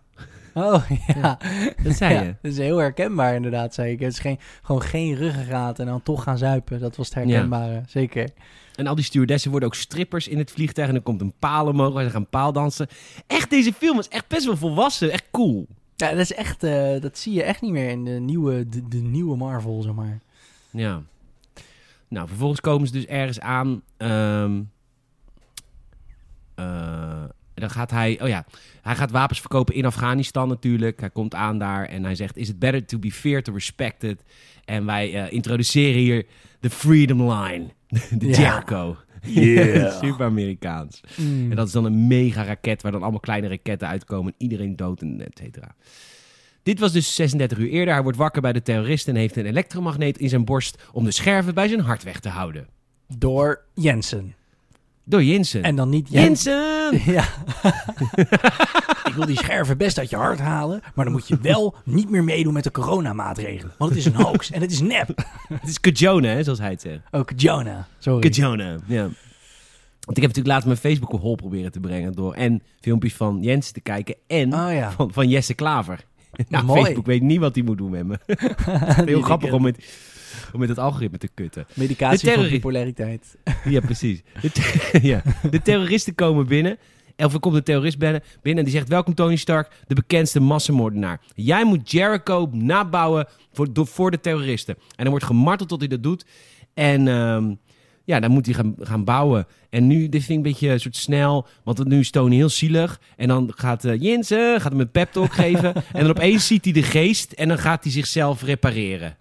[0.64, 0.84] Oh,
[1.22, 1.38] ja.
[1.84, 2.36] Dat zei je.
[2.42, 4.00] Dat is heel herkenbaar inderdaad, zei ik.
[4.00, 6.80] Het is geen, gewoon geen ruggengraat en dan toch gaan zuipen.
[6.80, 8.30] Dat was het herkenbare, zeker.
[8.76, 10.90] En al die stewardessen worden ook strippers in het vliegtuig.
[10.90, 12.88] En er komt een paal omhoog waar ze gaan paaldansen.
[13.28, 15.12] Echt, deze film is echt best wel volwassen.
[15.12, 15.68] Echt cool.
[15.96, 18.88] Ja, dat is echt, eh, dat zie je echt niet meer in de nieuwe, de,
[18.88, 20.20] de nieuwe Marvel, zeg maar.
[20.70, 21.02] Ja.
[22.08, 23.82] Nou, vervolgens komen ze dus ergens aan.
[23.98, 24.62] ehm,
[26.56, 28.22] eh, en dan gaat hij...
[28.22, 28.46] Oh ja,
[28.82, 31.00] hij gaat wapens verkopen in Afghanistan natuurlijk.
[31.00, 32.38] Hij komt aan daar en hij zegt...
[32.38, 34.24] Is it better to be feared or respected?
[34.66, 36.26] En wij eh, introduceren hier
[36.60, 37.66] de Freedom Line.
[38.18, 38.28] De.
[38.28, 38.98] Jericho.
[39.28, 40.00] Yeah.
[40.02, 41.02] Super Amerikaans.
[41.16, 41.50] Mm.
[41.50, 44.32] En dat is dan een mega raket waar dan allemaal kleine raketten uitkomen.
[44.32, 45.76] En iedereen dood en et cetera.
[46.64, 47.94] Dit was dus 36 uur eerder.
[47.94, 51.12] Hij wordt wakker bij de terroristen en heeft een elektromagneet in zijn borst om de
[51.12, 52.68] scherven bij zijn hart weg te houden.
[53.18, 54.36] Door Jensen.
[55.06, 55.64] Door Jensen.
[55.64, 56.44] En dan niet Jens.
[56.44, 57.02] Jensen!
[57.14, 57.24] Ja.
[59.10, 62.10] ik wil die scherven best uit je hart halen, maar dan moet je wel niet
[62.10, 63.74] meer meedoen met de coronamaatregelen.
[63.78, 65.08] Want het is een hoax en het is nep.
[65.48, 67.00] Het is Kajona, hè, zoals hij het zegt.
[67.12, 67.84] Ook Jonah.
[68.00, 68.30] Sorry.
[68.30, 69.02] Kajona, ja.
[69.02, 73.14] Want ik heb natuurlijk laatst mijn Facebook op hol proberen te brengen door en filmpjes
[73.14, 74.92] van Jensen te kijken en Oh ja.
[74.92, 76.00] van, van Jesse Klaver.
[76.50, 76.82] Nou, Mooi.
[76.82, 78.20] Facebook weet niet wat hij moet doen met me.
[79.06, 79.78] Heel grappig om met,
[80.54, 81.66] om met het algoritme te kutten.
[81.74, 83.38] Medicatie voor bipolariteit.
[83.66, 84.22] Ja, precies.
[84.42, 85.22] De, ja.
[85.52, 86.78] de terroristen komen binnen.
[87.18, 88.90] Of er komt een terrorist binnen, binnen en die zegt...
[88.90, 91.22] Welkom Tony Stark, de bekendste massamoordenaar.
[91.36, 94.76] Jij moet Jericho nabouwen voor, voor de terroristen.
[94.76, 96.26] En dan wordt gemarteld tot hij dat doet.
[96.74, 97.54] En ehm,
[98.06, 99.48] ja, dan moet hij gaan, gaan bouwen.
[99.70, 101.48] En nu, dit vind ik een beetje een soort snel.
[101.64, 103.00] Want nu is Tony heel zielig.
[103.16, 105.76] En dan gaat eh Jensen gaat hem een pep talk geven.
[105.76, 107.32] En dan opeens ziet hij de geest.
[107.32, 109.18] En dan gaat hij zichzelf repareren.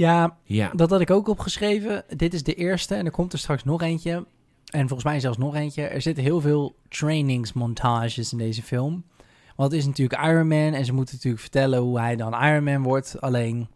[0.00, 0.70] Ja, Ja.
[0.74, 2.04] dat had ik ook opgeschreven.
[2.16, 4.26] Dit is de eerste en er komt er straks nog eentje.
[4.70, 5.82] En volgens mij zelfs nog eentje.
[5.82, 9.04] Er zitten heel veel trainingsmontages in deze film.
[9.56, 12.64] Want het is natuurlijk Iron Man en ze moeten natuurlijk vertellen hoe hij dan Iron
[12.64, 13.20] Man wordt.
[13.20, 13.68] Alleen,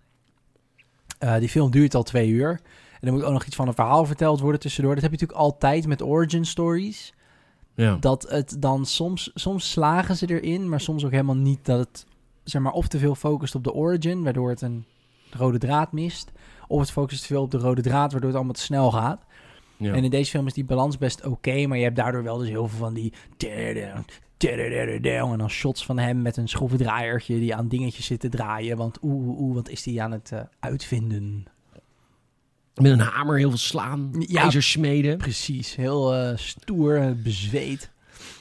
[1.18, 2.60] eh, die film duurt al twee uur.
[3.00, 4.94] En er moet ook nog iets van een verhaal verteld worden tussendoor.
[4.94, 7.14] Dat heb je natuurlijk altijd met origin stories.
[7.74, 7.96] ja.
[8.00, 11.64] Dat het dan soms, soms slagen ze erin, maar soms ook helemaal niet.
[11.64, 12.06] Dat het
[12.44, 14.84] zeg maar of te veel focust op de origin, waardoor het een
[15.34, 16.32] rode draad mist.
[16.66, 19.24] Of het focust te veel op de rode draad, waardoor het allemaal te snel gaat.
[19.76, 19.92] ja.
[19.92, 22.48] En in deze film is die balans best oké, maar je hebt daardoor wel dus
[22.48, 23.12] heel veel van die...
[25.32, 28.76] En dan shots van hem met een schroevendraaiertje die aan dingetjes zit te draaien.
[28.76, 31.46] Want oeh, oeh, wat is die aan het eh, uitvinden?
[32.74, 34.10] Met een hamer heel veel slaan.
[34.18, 34.42] Ja.
[34.42, 35.16] ijzer smeden.
[35.16, 37.90] Precies, heel eh, stoer, eh, bezweet.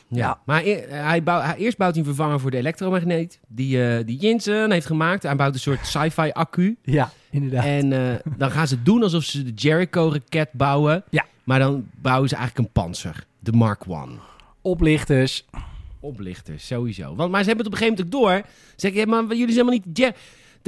[0.08, 0.40] Ja.
[0.46, 3.40] Maar e- hij bouw, hij, eerst bouwt hij een vervanger voor de elektromagneet.
[3.48, 5.24] Die, eh, die Jensen heeft gemaakt.
[5.24, 6.78] Hij bouwt een soort sci-fi accu.
[6.82, 7.64] Ja, inderdaad.
[7.66, 11.04] En eh, dan gaan ze doen alsof ze de Jericho-raket bouwen.
[11.10, 11.26] Ja.
[11.44, 13.26] Maar dan bouwen ze eigenlijk een panzer.
[13.40, 14.20] De Mark I.
[14.62, 15.46] Oplichters.
[16.00, 17.16] Oplichters, sowieso.
[17.16, 18.52] Want, maar ze hebben het op een gegeven moment ook door.
[18.72, 20.14] Ze zeggen, ja, maar jullie zijn helemaal niet...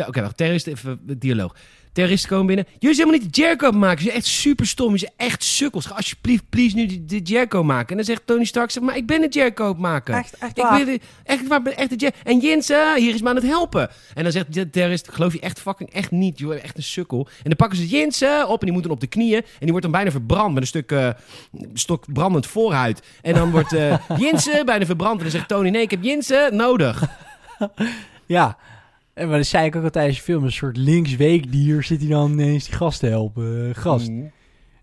[0.07, 0.37] Oké, wacht.
[0.37, 1.55] Terroristen, even de dialoog.
[1.95, 2.65] Terroristen komen binnen.
[2.79, 3.97] Jullie zijn helemaal niet de Jericho maken.
[3.97, 4.91] Ze zijn echt super stom.
[4.91, 5.85] Je zijn echt sukkels.
[5.85, 7.89] Ga alsjeblieft, please, nu de, de Jericho maken.
[7.89, 10.13] En dan zegt Tony Stark, zeg, maar ik ben de Jericho maken.
[10.15, 10.75] Echt, echt Ik waar.
[10.75, 13.45] wil de- echt waar, ben echt de Jer- En Jensen, hier is me aan het
[13.45, 13.89] helpen.
[14.13, 17.27] En dan zegt de terrorist, geloof je echt fucking echt niet, joh, echt een sukkel.
[17.37, 19.37] En dan pakken ze Jensen op en die moet dan op de knieën.
[19.41, 21.09] En die wordt dan bijna verbrand met een stuk eh,
[21.73, 23.01] stok brandend voorhuid.
[23.21, 25.17] En dan wordt eh Jensen bijna verbrand.
[25.17, 27.03] En dan zegt Tony, nee, ik heb Jensen nodig.
[28.25, 28.57] Ja.
[29.15, 30.43] En maar dat zei ik ook al tijdens de film.
[30.43, 33.67] Een soort linksweekdier zit hij dan ineens die gast te helpen.
[33.69, 34.31] Eh, gast, Mm.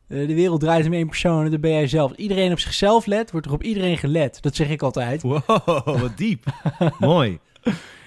[0.08, 2.12] eh, de wereld draait om één persoon en dat ben jij zelf.
[2.16, 4.42] Iedereen op zichzelf let, wordt er op iedereen gelet.
[4.42, 5.22] Dat zeg ik altijd.
[5.22, 5.46] Wow,
[6.00, 6.44] wat diep.
[6.98, 7.38] Mooi.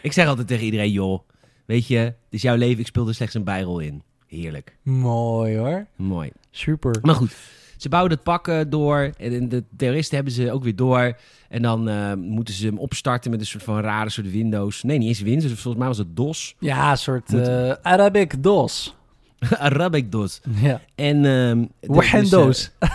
[0.01, 1.19] Ik zeg altijd tegen iedereen, joh,
[1.65, 4.03] weet je, het is jouw leven, ik speel er slechts een bijrol in.
[4.27, 4.77] Heerlijk.
[4.83, 5.85] Mooi hoor.
[5.95, 6.31] Mooi.
[6.51, 6.95] Super.
[7.01, 7.35] Maar goed,
[7.77, 9.11] ze bouwen het pakken door.
[9.17, 11.17] En de terroristen hebben ze ook weer door.
[11.49, 14.83] En dan eh, moeten ze hem opstarten met een soort van rare soort Windows.
[14.83, 15.51] Nee, niet eens Windows.
[15.53, 16.55] Volgens mij was het DOS.
[16.59, 18.95] Ja, een soort Moet- eh, Arabic DOS.
[19.57, 20.41] Arabic DOS.
[20.61, 20.81] Ja.
[20.95, 21.15] En...
[21.25, 22.31] ehm, de- Windows.
[22.69, 22.89] dus, eh,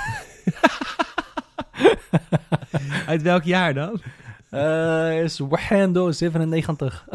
[3.06, 4.00] uit welk jaar dan?
[4.50, 7.08] Eh is Windows 97.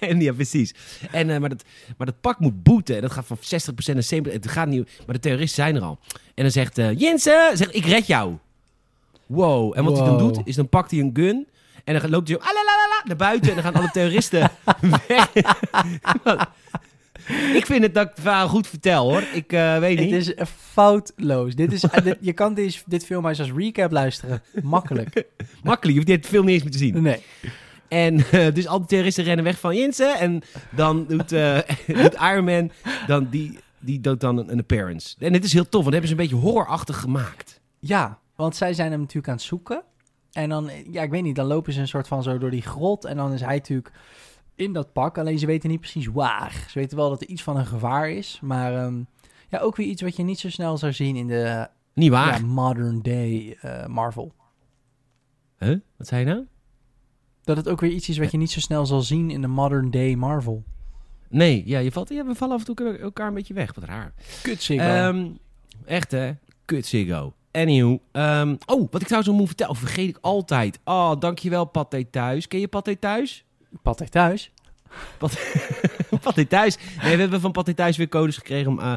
[0.00, 0.74] en ja, precies.
[1.12, 1.64] En, eh, maar, dat,
[1.96, 2.94] maar dat pak moet boeten.
[2.96, 3.40] En dat gaat van 60%
[3.94, 4.32] naar 70%.
[4.32, 5.98] Het gaat niet, maar de terroristen zijn er al.
[6.34, 8.36] En dan zegt eh Jensen, zegt, ik red jou.
[9.26, 9.72] Wow.
[9.76, 11.48] En wat hij dan doet, is dan pakt hij een gun.
[11.84, 12.44] En dan loopt hij zo
[13.04, 13.48] naar buiten.
[13.48, 14.50] En dan gaan alle terroristen
[15.08, 15.32] weg.
[17.54, 19.22] ik vind het dat ik het verhaal goed vertel, hoor.
[19.32, 20.14] Ik eh, weet Het niet.
[20.16, 21.54] is eh, foutloos.
[21.54, 24.42] Dit is, eh, dit- je kan dit, dit film eens als recap luisteren.
[24.62, 25.14] Makkelijk.
[25.62, 27.02] Makkelijk, je hoeft dit film niet eens meer te zien.
[27.02, 27.22] Nee.
[27.88, 28.16] En
[28.54, 30.18] dus al die terroristen rennen weg van Jensen.
[30.18, 31.58] En dan doet, eh
[32.02, 32.70] doet Iron Man
[33.06, 35.14] dan die, die doet dan een, een appearance.
[35.18, 37.60] En dit is heel tof, want dat hebben ze een beetje horrorachtig gemaakt.
[37.78, 39.82] Ja, want zij zijn hem natuurlijk aan het zoeken.
[40.32, 42.62] En dan, ja, ik weet niet, dan lopen ze een soort van zo door die
[42.62, 43.04] grot.
[43.04, 43.90] En dan is hij natuurlijk
[44.60, 45.18] in dat pak.
[45.18, 46.64] Alleen ze weten niet precies waar.
[46.68, 48.38] Ze weten wel dat er iets van een gevaar is.
[48.42, 49.02] Maar ehm,
[49.48, 52.40] ja, ook weer iets wat je niet zo snel zou zien in de Niet waar?
[52.40, 54.32] ja, modern day eh, Marvel.
[55.58, 55.78] Huh?
[55.96, 56.46] Wat zei je nou?
[57.42, 59.46] Dat het ook weer iets is wat je niet zo snel zal zien in de
[59.48, 60.64] modern day Marvel.
[61.28, 63.74] Nee, ja, je valt, ja, we vallen af en toe elkaar een beetje weg.
[63.74, 64.12] Wat raar.
[64.42, 64.84] Kut Ziggo.
[64.86, 65.28] Ehm,
[65.84, 66.32] echt hè?
[66.64, 67.32] Kut Ziggo.
[67.52, 68.00] Anywho.
[68.12, 69.76] ehm, oh, wat ik trouwens nog moet vertellen.
[69.76, 70.80] Vergeet ik altijd.
[70.84, 72.48] Oh, dankjewel Pathé Thuis.
[72.48, 73.44] Ken je Pathé Thuis?
[73.82, 74.50] Pathé thuis.
[76.20, 76.76] Pathé Thuis.
[77.02, 78.92] Nee, we hebben van Pathé Thuis weer codes gekregen om eh,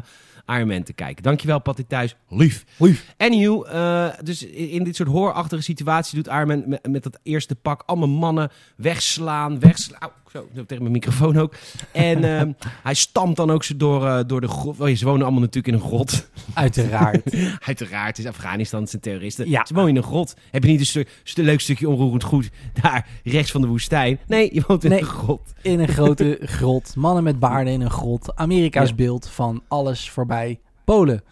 [0.46, 1.22] Iron Man te kijken.
[1.22, 2.16] Dankjewel, Patty Thuis.
[2.28, 2.64] Lief.
[2.78, 3.14] Lief.
[3.16, 7.54] Anywho, eh, dus in dit soort horrorachtige situatie doet Iron Man met, met dat eerste
[7.54, 10.10] pak allemaal mannen wegslaan, wegslaan.
[10.34, 11.54] Zo, zo tegen mijn microfoon ook.
[11.92, 14.80] En ehm, hij stampt dan ook ze door, eh, door de grot.
[14.80, 16.28] Oh, ze wonen allemaal natuurlijk in een grot.
[16.54, 17.36] Uiteraard.
[17.66, 19.50] Uiteraard, het is Afghanistan, het zijn terroristen.
[19.50, 19.66] Ja.
[19.66, 20.34] Ze wonen in een grot.
[20.50, 22.50] Heb je niet een, stu- stu- leuk stukje onroerend goed
[22.82, 24.18] daar rechts van de woestijn?
[24.26, 25.00] Nee, je woont in Nee.
[25.00, 25.52] een grot.
[25.62, 26.96] in een grote grot.
[26.96, 28.36] Mannen met baarden in een grot.
[28.36, 28.94] Amerika's Ja.
[28.94, 30.60] beeld van alles voorbij.
[30.84, 31.22] Polen.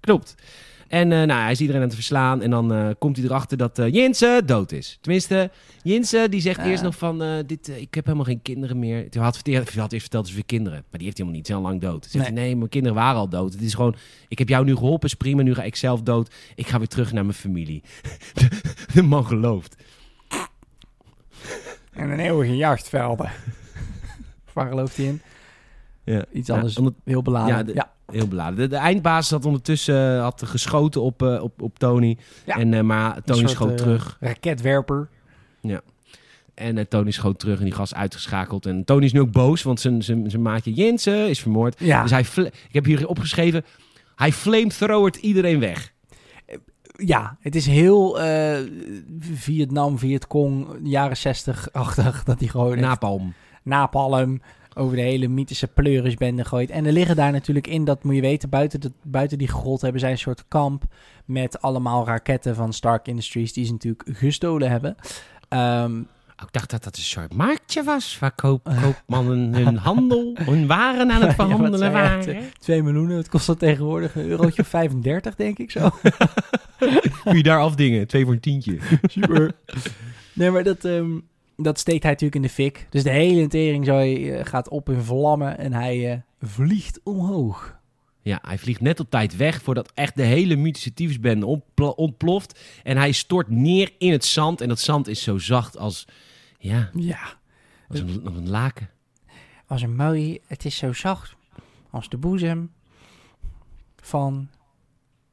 [0.00, 0.34] Klopt.
[0.88, 2.42] En eh, nou, hij is iedereen aan het verslaan.
[2.42, 4.98] En dan eh, komt hij erachter dat eh Jinse dood is.
[5.00, 5.50] Tenminste,
[5.82, 6.64] Jinse die zegt Ja.
[6.66, 7.42] eerst nog van...
[7.46, 9.06] dit, ik heb helemaal geen kinderen meer.
[9.10, 10.78] Hij had, verteerd- hij had eerst verteld dat ze weer kinderen.
[10.90, 11.46] Maar die heeft hij helemaal niet.
[11.46, 12.04] Ze al lang dood.
[12.10, 12.34] Zegt Nee.
[12.34, 13.52] hij, nee, mijn kinderen waren al dood.
[13.52, 13.94] Het is gewoon...
[14.28, 15.42] Ik heb jou nu geholpen, is prima.
[15.42, 16.34] Nu ga ik zelf dood.
[16.54, 17.82] Ik ga weer terug naar mijn familie.
[18.94, 19.76] de, man gelooft.
[21.92, 23.30] En een eeuwige jachtvelden.
[24.52, 25.20] Waar gelooft hij in?
[26.04, 26.24] Ja.
[26.32, 26.76] Iets Ja, anders.
[26.78, 27.66] onder- Heel beladen.
[27.66, 28.56] Ja, Ja, Heel beladen.
[28.56, 32.16] De, de eindbaas had ondertussen eh, had geschoten op, eh, op, op Tony.
[32.46, 32.56] Ja.
[32.56, 34.16] En, eh, maar Tony soort, schoot terug.
[34.20, 35.08] Raketwerper.
[36.58, 38.66] En eh, Tony schoot terug en die gast uitgeschakeld.
[38.66, 41.76] En Tony is nu ook boos, want zijn, zijn, zijn maatje Jensen is vermoord.
[41.78, 42.02] Ja.
[42.02, 43.64] Dus hij, ik heb hier opgeschreven,
[44.16, 45.92] hij flamethrowert iedereen weg.
[46.96, 48.58] ja, het is heel eh,
[49.20, 52.24] Vietnam, Vietcong, jaren 60-achtig.
[52.24, 52.80] Dat hij gewoon echt
[53.62, 54.40] Napalm.
[54.78, 56.70] Over de hele mythische pleurisbende gooit.
[56.70, 59.80] En er liggen daar natuurlijk in, dat moet je weten, buiten, de, buiten die grot
[59.80, 60.84] hebben zij een soort kamp
[61.24, 64.96] met allemaal raketten van Stark Industries die ze natuurlijk gestolen hebben.
[65.48, 66.02] Ehm,
[66.40, 70.66] Oh, ik dacht dat dat een soort marktje was, waar koop, koopmannen hun handel, hun
[70.66, 72.42] waren aan het verhandelen waren.
[72.58, 75.90] 2 miljoen, het kost dat tegenwoordig een eurotje of 35, denk ik zo.
[77.24, 78.78] Kun je daar afdingen, twee voor een tientje.
[79.02, 79.52] Super.
[80.32, 81.18] nee, maar dat, ehm,
[81.62, 82.86] dat steekt hij natuurlijk in de fik.
[82.90, 87.76] Dus de hele teringzooi eh, gaat op in vlammen en hij eh, vliegt omhoog.
[88.22, 92.60] Ja, hij vliegt net op tijd weg voordat echt de hele mythische tyfusbende ontpl- ontploft.
[92.82, 94.60] En hij stort neer in het zand.
[94.60, 96.04] En dat zand is zo zacht als,
[96.58, 97.18] ja, Ja.
[97.88, 98.90] als een, als een laken.
[99.66, 101.36] Als een mooi, het is zo zacht
[101.90, 102.72] als de boezem
[104.02, 104.48] van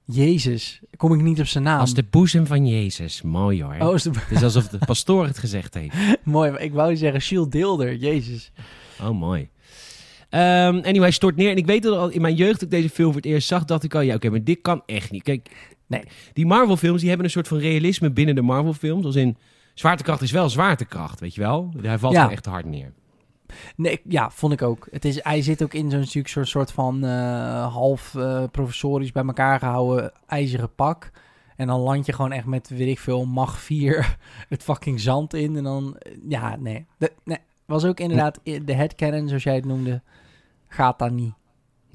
[0.05, 0.79] Jezus.
[0.97, 1.79] Kom ik niet op zijn naam.
[1.79, 3.21] Als de boezem van Jezus.
[3.21, 3.73] Mooi hoor.
[3.73, 4.11] Oh, als de...
[4.13, 5.95] Het is alsof de pastoor het gezegd heeft.
[6.23, 6.51] mooi.
[6.51, 8.51] maar Ik wou zeggen Shield Deelder, Jezus.
[9.01, 9.49] Oh, mooi.
[10.29, 11.49] Ehm anyway, hij stort neer.
[11.49, 13.47] En ik weet dat al in mijn jeugd, toen ik deze film voor het eerst
[13.47, 15.23] zag, dacht ik al, ja, oké, maar dit kan echt niet.
[15.23, 16.03] Kijk, Nee.
[16.33, 19.05] die Marvel-films, die hebben een soort van realisme binnen de Marvel-films.
[19.05, 19.37] Als in,
[19.73, 21.73] zwaartekracht is wel zwaartekracht, weet je wel?
[21.81, 22.31] Hij valt Ja.
[22.31, 22.93] echt hard neer.
[23.75, 24.87] Nee, ja, vond ik ook.
[24.91, 29.59] Het is, hij zit ook in zo'n soort, van eh, half eh, professorisch bij elkaar
[29.59, 31.11] gehouden ijzeren pak.
[31.55, 34.17] En dan land je gewoon echt met, weet ik veel, mag 4
[34.49, 35.55] het fucking zand in.
[35.55, 36.85] En dan, eh, ja, nee.
[36.97, 37.39] De, nee.
[37.65, 40.01] Was ook inderdaad de headcanon, zoals jij het noemde,
[40.67, 41.33] gaat daar niet.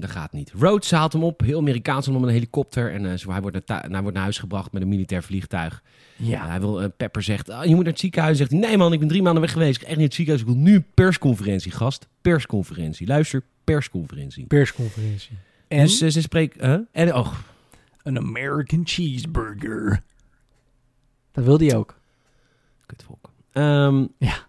[0.01, 0.53] Dat gaat niet.
[0.59, 2.93] Rhodes haalt hem op, heel Amerikaans, om met een helikopter.
[2.93, 5.83] En eh, zo, hij, wordt naar, hij wordt naar huis gebracht met een militair vliegtuig.
[6.17, 8.37] Ja, hij wil, eh, Pepper zegt, ah, je moet naar het ziekenhuis.
[8.39, 9.75] Zegt hij, nee man, ik ben drie maanden weg geweest.
[9.77, 10.47] Ik ga echt niet naar het ziekenhuis.
[10.49, 12.09] Ik wil nu persconferentie, gast.
[12.21, 13.07] Persconferentie.
[13.07, 14.47] Luister, persconferentie.
[14.47, 15.31] persconferentie.
[15.69, 16.57] En Dus eh, ze spreekt...
[16.93, 17.33] En, oh,
[18.03, 20.03] een American cheeseburger.
[21.33, 21.99] Dat wilde hij ook.
[22.87, 23.31] kutvolk.
[23.53, 24.49] Ehm, Ja.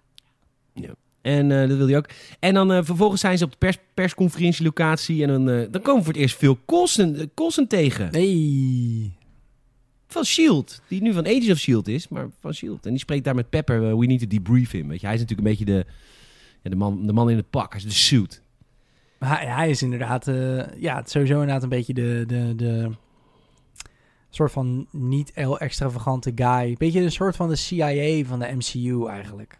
[1.22, 2.10] En eh, dat wil hij ook.
[2.40, 5.24] En dan eh, vervolgens zijn ze op de pers persconferentielocatie.
[5.24, 8.12] En dan, eh, dan komen we voor het eerst veel Coulson, Coulson tegen.
[8.12, 9.14] Nee.
[10.08, 10.82] Van S.H.I.E.L.D.
[10.88, 11.88] Die nu van Agents of S.H.I.E.L.D.
[11.88, 12.86] is, maar van S.H.I.E.L.D.
[12.86, 13.98] En die spreekt daar met Pepper.
[13.98, 14.88] we need to debrief him.
[14.88, 15.86] Weet je, hij is natuurlijk een beetje de,
[16.62, 17.72] ja, de, man, de man in het pak.
[17.72, 18.42] Hij is de suit.
[19.20, 20.26] Hij, hij is inderdaad,
[20.78, 22.92] ja, sowieso inderdaad een beetje de, de, de
[24.30, 26.76] soort van niet heel extravagante guy.
[26.78, 29.60] Beetje een soort van de CIA van de MCU eigenlijk.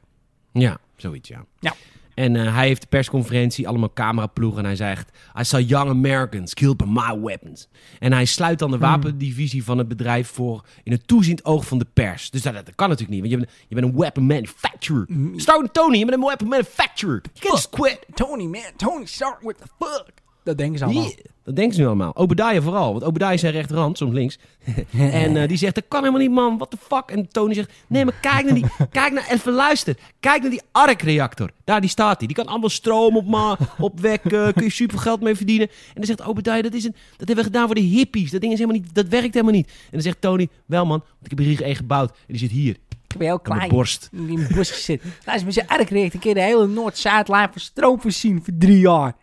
[0.54, 1.46] Ja, zoiets, ja.
[1.60, 1.74] Ja.
[2.14, 4.60] En eh, hij heeft de persconferentie, allemaal cameraploegen.
[4.60, 5.10] En hij zegt,
[5.40, 7.68] I saw young Americans killed by my weapons.
[8.00, 8.86] En hij sluit dan de Hmm.
[8.86, 12.30] wapendivisie van het bedrijf voor in het toeziend oog van de pers.
[12.30, 15.06] Dus dat, dat kan natuurlijk niet, want je bent, je bent een weapon manufacturer.
[15.08, 15.40] Mm.
[15.40, 17.22] Start with Tony, je bent een weapon manufacturer.
[17.34, 18.06] You can't just quit.
[18.14, 20.12] Tony, man, Tony, start with the fuck.
[20.44, 21.04] Dat denken ze allemaal.
[21.04, 21.16] Yeah.
[21.44, 22.16] Dat denken ze nu allemaal.
[22.16, 24.38] Obadiah vooral, want Obadiah is zijn rechterhand, soms links.
[24.98, 26.58] En eh, die zegt, dat kan helemaal niet, man.
[26.58, 27.04] What the fuck?
[27.10, 28.66] En Tony zegt, nee, maar kijk naar die...
[28.92, 29.98] kijk naar, even luister.
[30.20, 31.52] Kijk naar die ARC-reactor.
[31.64, 32.28] Daar, die staat die.
[32.28, 34.54] Die kan allemaal stroom op opwekken.
[34.54, 35.68] kun je super geld mee verdienen.
[35.68, 38.32] En dan zegt Obadiah, dat, is een, dat hebben we gedaan voor de hippies.
[38.32, 38.96] Dat ding is helemaal niet...
[38.96, 39.68] Dat werkt helemaal niet.
[39.68, 42.10] En dan zegt Tony, wel man, want ik heb hier één gebouwd.
[42.10, 42.76] En die zit hier,
[43.08, 43.70] Ik ben heel aan mijn klein.
[43.70, 44.10] borst.
[44.12, 45.02] Die in mijn borst zit.
[45.36, 49.16] Is met zijn een keer de hele Noord-Zuidlijn voor stroom voorzien voor drie jaar.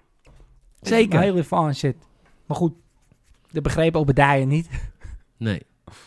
[0.80, 1.20] Zeker.
[1.20, 1.96] Heel ervan zit.
[2.48, 2.72] Maar goed,
[3.50, 4.68] dat begreep Obadiah niet.
[5.36, 5.62] Nee.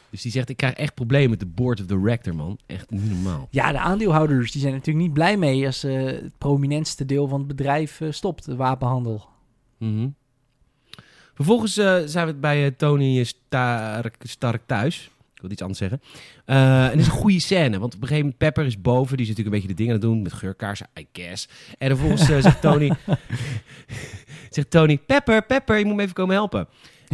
[0.10, 2.58] Dus die zegt, ik krijg echt problemen met de board of director, man.
[2.66, 3.48] Echt niet normaal.
[3.50, 7.40] Ja, de aandeelhouders die zijn natuurlijk niet blij mee als eh, het prominentste deel van
[7.40, 9.28] het bedrijf eh, stopt, de wapenhandel.
[9.78, 10.10] Mhm.
[11.34, 15.10] Vervolgens eh, zijn we bij Tony Stark, Stark thuis.
[15.42, 16.02] Ik wil iets anders zeggen.
[16.46, 19.18] Eh, en het is een goede scène, want op een gegeven moment Pepper is boven.
[19.18, 21.50] Die is natuurlijk een beetje de dingen aan het doen met geurkaarsen, I guess.
[21.78, 22.92] En vervolgens eh, zegt Tony...
[24.50, 26.68] zegt Tony, Pepper, Pepper, je moet me even komen helpen.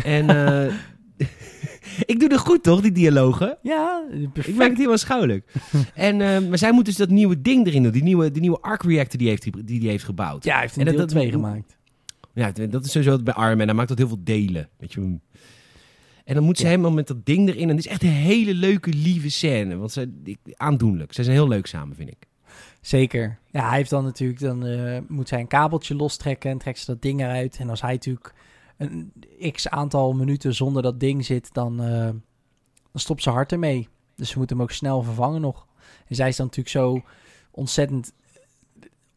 [0.03, 0.73] En eh,
[2.11, 3.57] ik doe het goed, toch, die dialogen?
[3.61, 5.51] Ja, Ik maak het helemaal schouwelijk.
[5.93, 6.17] en,
[6.49, 7.91] maar zij moet dus dat nieuwe ding erin doen.
[7.91, 10.43] Die nieuwe, die nieuwe arc reactor die heeft, die, die heeft gebouwd.
[10.43, 11.77] Ja, hij heeft een En dat- deel dat- 2 gemaakt.
[12.33, 13.67] Ja, dat is sowieso bij Iron Man.
[13.67, 14.69] Hij maakt dat heel veel delen.
[14.77, 15.17] Weet je.
[16.27, 17.69] En dan moet ze helemaal met dat ding erin.
[17.69, 19.75] En het is echt een hele leuke, lieve scène.
[19.75, 21.13] Want ze, aandoenlijk.
[21.13, 22.27] Ze zijn heel leuk samen, vind ik.
[22.81, 23.39] Zeker.
[23.51, 26.85] Ja, hij heeft dan natuurlijk, dan eh, moet zij een kabeltje lostrekken en trekt ze
[26.85, 27.57] dat ding eruit.
[27.59, 28.33] En als hij natuurlijk
[28.77, 29.11] een
[29.51, 32.09] x aantal minuten zonder dat ding zit, dan, eh,
[32.91, 33.87] dan stopt ze hart ermee.
[34.15, 35.67] Dus ze moet hem ook snel vervangen nog.
[36.07, 37.01] En zij is dan natuurlijk zo
[37.51, 38.13] ontzettend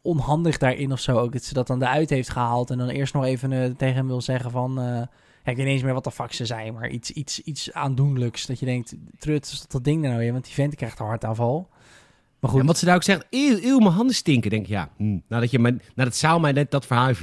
[0.01, 1.33] onhandig daarin of zo ook.
[1.33, 4.07] Dat ze dat dan eruit heeft gehaald en dan eerst nog even eh, tegen hem
[4.07, 5.07] wil zeggen van...
[5.43, 7.73] ja, ik weet niet eens meer wat de fuck ze zei, maar iets, iets, iets
[7.73, 8.45] aandoenlijks.
[8.45, 11.69] Dat je denkt, trut, stop dat ding nou in, want die vent krijgt een hartaanval.
[12.39, 14.49] Maar goed, En wat ze daar ook zegt, eeuw, eeuw, mijn handen stinken.
[14.49, 17.13] Denk ik, ja, hm, nadat, je mij, nadat Saal mij net dat verhaal.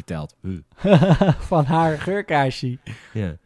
[0.42, 0.59] Huh.
[1.38, 2.78] van haar geurkaarsje.
[3.12, 3.37] Ja.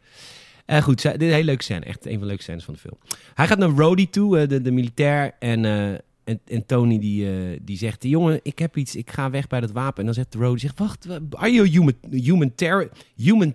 [0.65, 1.85] Eh, goed, dit is een hele leuke scène.
[1.85, 2.97] Echt een van de leuke scènes van de film.
[3.33, 5.35] Hij gaat naar Rhodey toe, eh, de, de militair.
[5.39, 5.91] En, eh,
[6.23, 8.03] en, en Tony die, die zegt...
[8.03, 8.95] Jongen, ik heb iets.
[8.95, 9.99] Ik ga weg bij dat wapen.
[9.99, 10.59] En dan zegt Rhodey...
[10.59, 12.89] Zegt, Wacht, wa- are you a human, humanitarian...
[13.15, 13.53] Human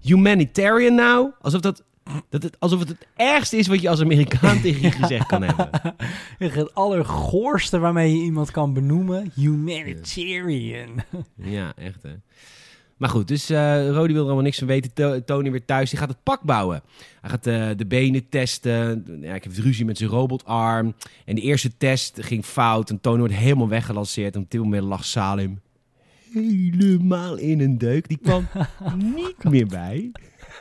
[0.00, 1.32] humanitarian now?
[1.40, 1.84] Alsof, dat,
[2.28, 5.42] dat het, alsof het het ergste is wat je als Amerikaan tegen je gezegd kan
[5.42, 5.70] hebben.
[6.38, 9.32] Het allergoorste waarmee je iemand kan benoemen.
[9.34, 11.02] Humanitarian.
[11.36, 12.10] Ja, echt hè.
[12.96, 14.92] Maar goed, dus eh Rodi wil er allemaal niks van weten.
[14.92, 16.82] To- Tony weer thuis, die gaat het pak bouwen.
[17.20, 19.04] Hij gaat eh, de benen testen.
[19.20, 20.94] Ja, ik heb ruzie met zijn robotarm.
[21.24, 22.90] En de eerste test ging fout.
[22.90, 24.34] En Tony wordt helemaal weggelanceerd.
[24.34, 25.60] En op dit moment lag Salim
[26.32, 28.08] helemaal in een deuk.
[28.08, 28.48] Die kwam
[29.16, 30.10] niet meer bij.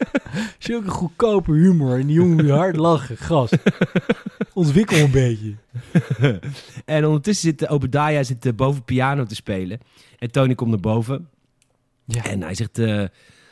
[0.60, 2.00] Zulke goedkope humor.
[2.00, 3.18] En die jongen weer hard lachen.
[3.18, 3.58] Gast.
[4.54, 5.56] Ontwikkel een beetje.
[6.86, 9.80] en ondertussen zit eh, Obadiah zit, eh, boven piano te spelen.
[10.20, 11.30] En Tony komt naar boven.
[12.06, 12.24] Ja.
[12.24, 13.04] En hij zegt, eh,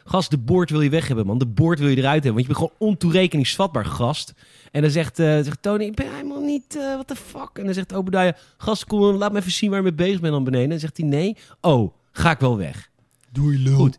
[0.04, 1.38] gast, de boord wil je weg hebben, man.
[1.38, 4.34] De boord wil je eruit hebben, want je bent gewoon ontoerekeningsvatbaar, gast.
[4.72, 7.50] En dan zegt, zegt Tony, ik ben helemaal niet, eh what the fuck.
[7.54, 10.34] En dan zegt Obadiah, gast, kom, laat me even zien waar je mee bezig bent
[10.34, 10.64] dan beneden.
[10.64, 12.90] En dan zegt hij, nee, oh, ga ik wel weg.
[13.32, 13.76] Doei lul.
[13.76, 13.98] Goed.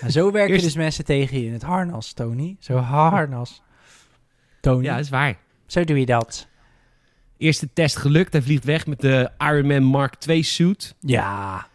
[0.00, 2.56] Ja, zo werken Eerst- dus mensen tegen je in het harnas, Tony.
[2.58, 3.62] Zo harnas.
[4.60, 5.38] Tony, Ja, dat is waar.
[5.66, 6.48] zo doe je dat.
[7.38, 10.94] Eerste test gelukt, hij vliegt weg met de Iron Man Mark II suit.
[11.00, 11.66] Ja.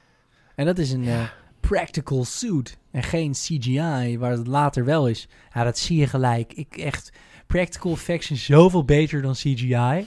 [0.55, 1.21] En dat is een eh,
[1.59, 2.77] practical suit.
[2.91, 5.27] En geen CGI, waar het later wel is.
[5.53, 6.53] Ja, dat zie je gelijk.
[6.53, 7.11] Ik echt...
[7.47, 10.05] Practical effects zijn zoveel beter dan CGI.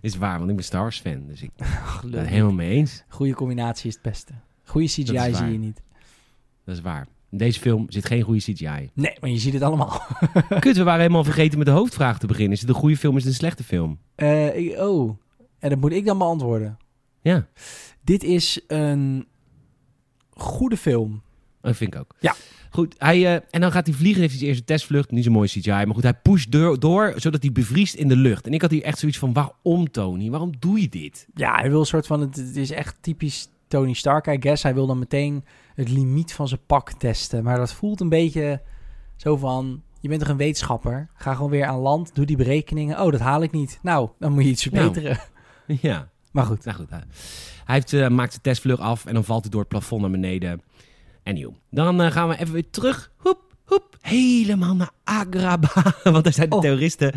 [0.00, 1.50] Is waar, want ik ben Star Wars fan, dus ik
[2.10, 3.04] ben het helemaal mee eens.
[3.08, 4.32] Goede combinatie is het beste.
[4.64, 5.82] Goede CGI zie je niet.
[6.64, 7.06] Dat is waar.
[7.30, 8.90] In deze film zit geen goede CGI.
[8.94, 10.02] Nee, maar je ziet het allemaal.
[10.60, 12.52] Kut, we waren helemaal vergeten met de hoofdvraag te beginnen.
[12.52, 13.98] Is het een goede film, is het een slechte film?
[14.14, 15.16] Eh, ik- oh,
[15.58, 16.78] en dat moet ik dan beantwoorden.
[17.20, 17.46] Ja,
[18.02, 19.26] Dit is een
[20.30, 21.22] goede film.
[21.60, 22.14] dat vind ik ook.
[22.20, 22.34] Ja.
[22.70, 25.10] Goed, hij, eh, en dan gaat hij vliegen, heeft hij zijn eerste testvlucht.
[25.10, 28.16] Niet zo mooi CGI, maar goed, hij pusht door, door, zodat hij bevriest in de
[28.16, 28.46] lucht.
[28.46, 30.30] En ik had hier echt zoiets van, waarom Tony?
[30.30, 31.26] Waarom doe je dit?
[31.34, 32.20] Ja, hij wil een soort van...
[32.20, 34.62] Het, het is echt typisch Tony Stark, I guess.
[34.62, 37.44] Hij wil dan meteen het limiet van zijn pak testen.
[37.44, 38.62] Maar dat voelt een beetje
[39.16, 39.82] zo van...
[40.00, 41.08] Je bent toch een wetenschapper?
[41.14, 43.00] Ga gewoon weer aan land, doe die berekeningen.
[43.00, 43.78] Oh, dat haal ik niet.
[43.82, 44.84] Nou, dan moet je iets Nou.
[44.84, 45.18] verbeteren.
[45.90, 46.64] ja, Maar goed.
[46.64, 46.90] nou goed.
[46.90, 47.04] Hij,
[47.64, 50.62] heeft, eh, maakt zijn testvlucht af en dan valt hij door het plafond naar beneden.
[51.70, 53.10] Dan eh, gaan we even weer terug.
[53.16, 53.96] Hoep, hoep.
[54.00, 55.86] Helemaal naar Agrabah.
[56.12, 56.60] Want daar zijn de Oh.
[56.60, 57.12] terroristen.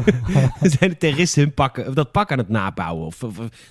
[0.60, 3.06] er zijn de terroristen hun pakken, of dat pak aan het nabouwen.
[3.06, 3.22] Of,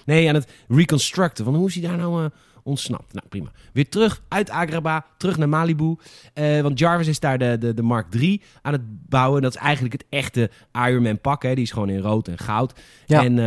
[0.05, 1.45] nee, aan het reconstructen.
[1.45, 2.29] Van hoe is hij daar nou eh,
[2.63, 3.13] ontsnapt?
[3.13, 3.51] Nou, prima.
[3.73, 5.01] Weer terug uit Agrabah.
[5.17, 5.95] Terug naar Malibu.
[6.33, 9.41] Eh, want Jarvis is daar de, de, de Mark III aan het bouwen.
[9.41, 11.43] Dat is eigenlijk het echte Iron Man pak.
[11.43, 11.53] Hè.
[11.55, 12.79] Die is gewoon in rood en goud.
[13.05, 13.23] Ja.
[13.23, 13.37] En,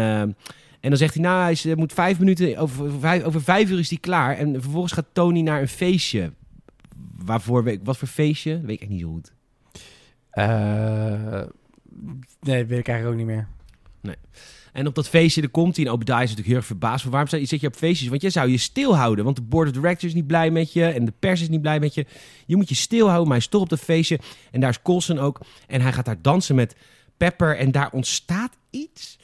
[0.81, 3.71] en dan zegt hij, nou, hij is, moet vijf minuten, over, over vijf, over vijf
[3.71, 4.37] uur is hij klaar.
[4.37, 6.33] En vervolgens gaat Tony naar een feestje.
[7.17, 8.61] Waarvoor, wat voor feestje?
[8.61, 9.33] Weet ik echt niet zo goed.
[10.31, 11.43] Eh,
[12.41, 13.49] nee, dat weet ik eigenlijk ook niet meer.
[14.73, 17.03] En op dat feestje, dan komt hij en Obadiah is natuurlijk heel erg verbaasd.
[17.03, 18.09] Van, waarom zit je op feestjes?
[18.09, 19.25] Want je zou je stilhouden.
[19.25, 20.85] Want de board of directors is niet blij met je.
[20.85, 22.07] En de pers is niet blij met je.
[22.47, 24.19] Je moet je stilhouden, maar hij is toch op dat feestje.
[24.51, 25.41] En daar is Colson ook.
[25.67, 26.77] En hij gaat daar dansen met
[27.17, 27.57] Pepper.
[27.57, 29.19] En daar ontstaat iets.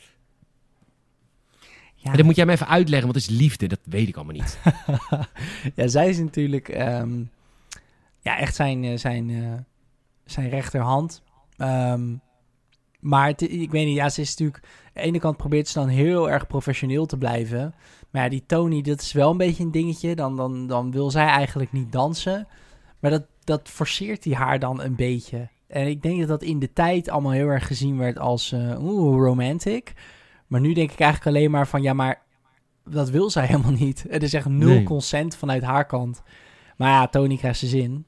[2.10, 3.66] En dat moet jij me even uitleggen, want het is liefde.
[3.66, 4.58] Dat weet ik allemaal niet.
[5.76, 7.22] ja, zij is natuurlijk ehm,
[8.20, 9.52] ja, echt zijn, eh, zijn, eh,
[10.24, 11.22] zijn rechterhand.
[11.56, 12.14] Ehm,
[13.00, 14.64] maar het, ik weet niet, ja, ze is natuurlijk...
[14.64, 17.74] Aan de ene kant probeert ze dan heel erg professioneel te blijven.
[18.10, 20.14] Maar ja, die Tony, dat is wel een beetje een dingetje.
[20.14, 22.46] Dan, dan, dan wil zij eigenlijk niet dansen.
[23.00, 25.48] Maar dat, dat forceert hij haar dan een beetje.
[25.66, 28.84] En ik denk dat dat in de tijd allemaal heel erg gezien werd als uh,
[28.84, 29.92] oeh, romantic.
[30.46, 32.22] Maar nu denk ik eigenlijk alleen maar van ja, maar
[32.84, 34.04] dat wil zij helemaal niet.
[34.08, 34.82] Het is echt nul Nee.
[34.82, 36.22] consent vanuit haar kant.
[36.76, 38.04] Maar ja, Tony krijgt zijn zin.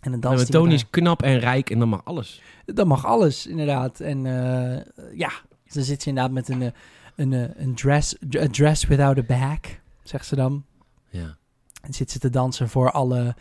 [0.00, 2.42] En dan danst hij Tony is knap en rijk en dan mag alles.
[2.64, 4.00] Dat mag alles, inderdaad.
[4.00, 4.84] En eh,
[5.14, 5.30] ja,
[5.72, 6.70] dan zit ze inderdaad met een, eh,
[7.16, 10.64] een, eh, een dress, a dress without a back, zegt ze dan.
[11.08, 11.36] Ja.
[11.82, 13.34] En zit ze te dansen voor alle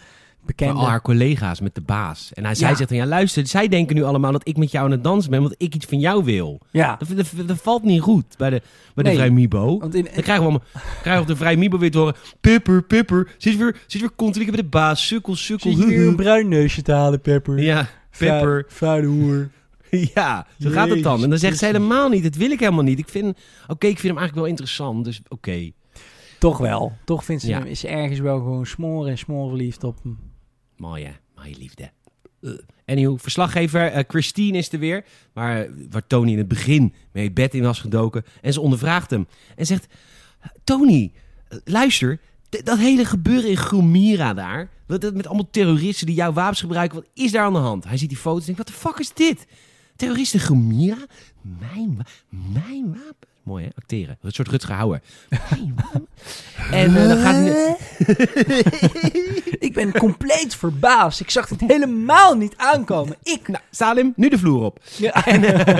[0.45, 0.73] bekende...
[0.79, 2.31] al haar collega's met de baas.
[2.33, 2.75] En hij, zij Ja.
[2.75, 5.31] zegt dan, ja luister, zij denken nu allemaal dat ik met jou aan het dansen
[5.31, 6.59] ben, want ik iets van jou wil.
[6.71, 8.61] Ja, Dat, dat, dat valt niet goed bij de,
[8.93, 9.13] bij de.
[9.13, 9.79] Vrij Mibo.
[9.79, 10.63] want in, Dan krijgen we, allemaal,
[11.01, 14.15] krijgen we op de Vrij Mibo weer te horen, pipper, pipper, zit weer, zit weer
[14.15, 15.71] continu bij de baas, sukkel, sukkel.
[15.73, 17.59] Zit weer een bruin neusje te halen, Pepper?
[17.61, 17.87] Ja,
[18.17, 18.65] pipper.
[18.67, 19.49] Vuile hoer.
[20.13, 21.23] Ja, zo gaat het dan.
[21.23, 22.99] En dan zegt ze helemaal niet, dat wil ik helemaal niet.
[22.99, 23.37] Ik vind,
[23.67, 25.71] oké, ik vind hem eigenlijk wel interessant, dus oké.
[26.39, 26.93] Toch wel.
[27.05, 27.57] Toch vindt ze Ja.
[27.57, 30.17] hem, is ergens wel gewoon smoren en smoren verliefd op hem.
[30.75, 31.91] Mooie, mooie liefde.
[32.41, 32.57] Uh.
[32.85, 35.05] Anywho, verslaggever eh, Christine is er weer.
[35.33, 38.23] Waar, waar Tony in het begin mee bed in was gedoken.
[38.41, 39.27] En ze ondervraagt hem.
[39.55, 39.87] En zegt,
[40.63, 41.11] Tony,
[41.47, 42.19] eh, luister.
[42.63, 44.69] Dat hele gebeuren in Grumira daar.
[44.87, 46.97] Dat, met allemaal terroristen die jouw wapens gebruiken.
[46.97, 47.83] Wat is daar aan de hand?
[47.83, 49.47] Hij ziet die foto's en denkt, wat de fuck is dit?
[49.95, 51.05] Terroristen in Grumira?
[51.41, 51.97] Mijn,
[52.29, 53.34] mijn wapen?
[53.45, 54.17] Mooi hè, acteren.
[54.21, 55.01] Een soort Rutger Hauer.
[56.71, 57.77] En eh, dan gaat hij...
[59.67, 61.19] Ik ben compleet verbaasd.
[61.19, 63.15] Ik zag het helemaal niet aankomen.
[63.23, 63.47] Ik...
[63.47, 64.79] Nou, Salim, nu de vloer op.
[64.97, 65.13] Ja.
[65.25, 65.77] En, eh,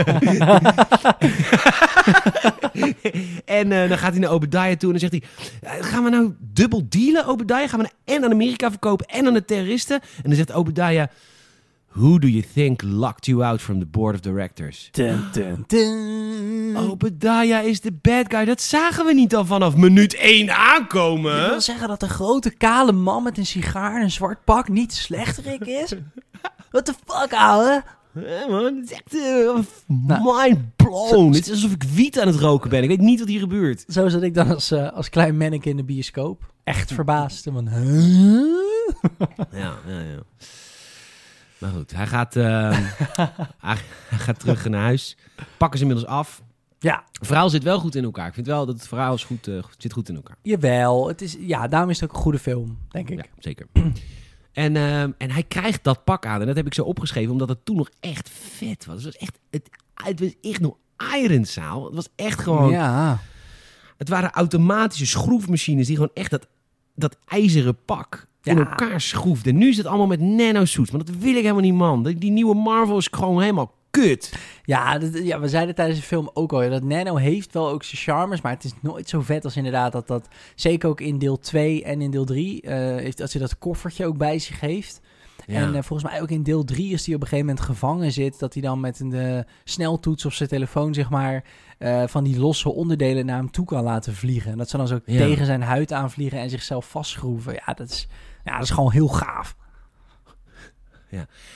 [3.46, 5.24] en eh, dan gaat hij naar Obadiah toe en dan zegt hij...
[5.78, 7.70] "Eh, Gaan we nou dubbel dealen, Obadiah?
[7.70, 10.02] Gaan we nou en aan Amerika verkopen en aan de terroristen?
[10.02, 11.08] En dan zegt Obadiah...
[11.96, 14.90] Who do you think locked you out from the board of directors?
[14.92, 16.78] Dun, dun, dun.
[16.78, 18.46] Obadiah is de bad guy.
[18.46, 21.50] Dat zagen we niet al vanaf minuut 1 Ik aankomen.
[21.50, 24.90] wil zeggen dat een grote kale man met een sigaar en een zwart pak niet
[24.90, 25.94] de slechterik is.
[26.72, 27.84] What the fuck, ouwe?
[28.14, 29.56] Eh, man, het is echt eh,
[29.88, 31.34] mind blown.
[31.34, 32.84] Het is alsof ik wiet aan het roken ben.
[32.84, 33.84] Ik weet niet wat hier gebeurt.
[33.88, 36.52] Zo zat ik dan als, eh, als klein manneke in de bioscoop.
[36.64, 37.46] Echt verbaasd.
[37.48, 38.44] En Van, huh?
[39.52, 40.24] Ja, ja, ja.
[41.58, 42.84] Maar goed, hij gaat, ehm,
[43.68, 43.78] hij,
[44.10, 45.18] gaat terug naar huis.
[45.58, 46.42] Pakken ze inmiddels af.
[46.80, 48.28] Ja, Het verhaal zit wel goed in elkaar.
[48.28, 50.38] Ik vind wel dat het verhaal is goed, eh, zit goed in elkaar.
[50.42, 51.08] jawel.
[51.08, 53.18] Het is, ja, daarom is het ook een goede film, denk ik.
[53.18, 53.68] Ja, zeker.
[54.56, 56.42] En, ehm, en hij krijgt dat pak aan.
[56.42, 58.96] En dat heb ik zo opgeschreven, omdat het toen nog echt vet was.
[58.96, 60.78] Het was echt, het, het was echt nog
[61.14, 61.86] ironzaal.
[61.86, 62.72] Het was echt gewoon...
[62.72, 63.20] Ja.
[63.98, 66.48] Het waren automatische schroefmachines die gewoon echt dat,
[66.96, 69.54] dat ijzeren pak in elkaar schroefden.
[69.54, 70.92] En nu is het allemaal met nanosuits.
[70.92, 72.04] Maar dat wil ik helemaal niet, man.
[72.04, 74.34] Die, nieuwe Marvel is gewoon helemaal kut.
[74.64, 77.70] Ja, dat- ja, we zeiden tijdens de film ook al, ja, dat Nano heeft wel
[77.70, 81.02] ook zijn charmes, maar het is nooit zo vet als inderdaad dat dat, zeker ook
[81.02, 84.40] in deel 2 en in deel 3, eh, heeft, als hij dat koffertje ook bij
[84.40, 85.02] zich heeft.
[85.46, 88.12] En eh, volgens mij ook in deel 3 is hij op een gegeven moment gevangen
[88.12, 91.44] zit, dat hij dan met een eh, sneltoets op zijn telefoon, zeg maar,
[91.78, 94.52] eh, van die losse onderdelen naar hem toe kan laten vliegen.
[94.52, 95.18] En dat ze dan zo Ja.
[95.18, 97.54] tegen zijn huid aanvliegen en zichzelf vastschroeven.
[97.54, 98.08] Ja, dat is,
[98.46, 99.56] ja, dat is gewoon heel gaaf.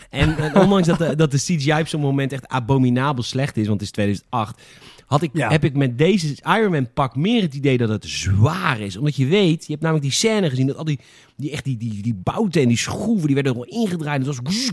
[0.10, 3.68] En, en ondanks dat de, dat de CGI op zo'n moment echt abominabel slecht is,
[3.68, 4.62] want het is 2008,
[5.06, 5.50] had ik, Ja.
[5.50, 8.98] heb ik met deze Iron Man pak meer het idee dat het zwaar is.
[8.98, 11.00] Omdat je weet, je hebt namelijk die scène gezien, dat al die,
[11.36, 14.26] die, echt die, die, die bouten en die schroeven, die werden gewoon ingedraaid.
[14.26, 14.72] Het was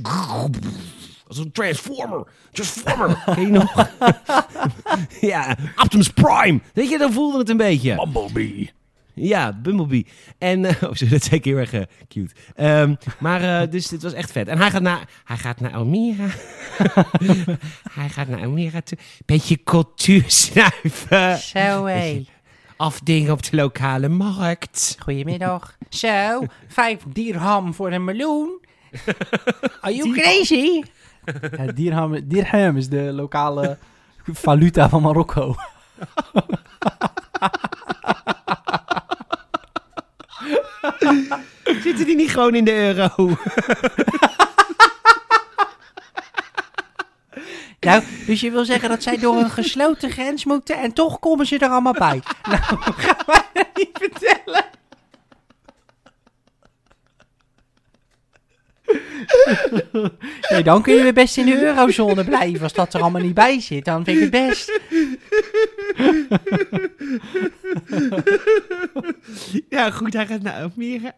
[1.26, 2.26] als een transformer.
[2.52, 3.22] Transformer.
[3.34, 3.90] Ken je nog?
[5.20, 6.60] ja, Optimus Prime.
[6.74, 7.94] Weet je, dan voelde het een beetje.
[7.94, 8.70] Bumblebee.
[9.18, 10.06] Ja, Bumblebee.
[10.38, 12.34] En eh, oh, dat zei ik heel erg eh, cute.
[12.54, 14.48] Ehm, maar eh, dus dit was echt vet.
[14.48, 16.28] En hij gaat naar, hij gaat naar Almere.
[17.98, 18.98] hij gaat naar Almere toe.
[19.26, 21.38] Beetje cultuur snuiven.
[21.38, 22.24] Zo hé.
[22.76, 24.96] Afdingen op de lokale markt.
[24.98, 25.76] Goedemiddag.
[25.88, 28.60] Zo, vijf dirham voor een meloen.
[29.80, 30.82] Are you crazy?
[31.56, 33.78] Ja, dirham, dirham is de lokale
[34.32, 35.56] valuta van Marokko.
[41.84, 43.30] Zitten die niet gewoon in de euro?
[47.80, 51.46] Nou, dus je wil zeggen dat zij door een gesloten grens moeten en toch komen
[51.46, 52.22] ze er allemaal bij.
[52.50, 52.62] Nou,
[52.96, 54.64] ga mij dat niet vertellen.
[60.50, 62.62] Nee, dan kun je weer best in de eurozone blijven.
[62.62, 64.80] Als dat er allemaal niet bij zit, dan vind ik het best.
[69.68, 71.14] ja, goed, hij gaat naar Almere.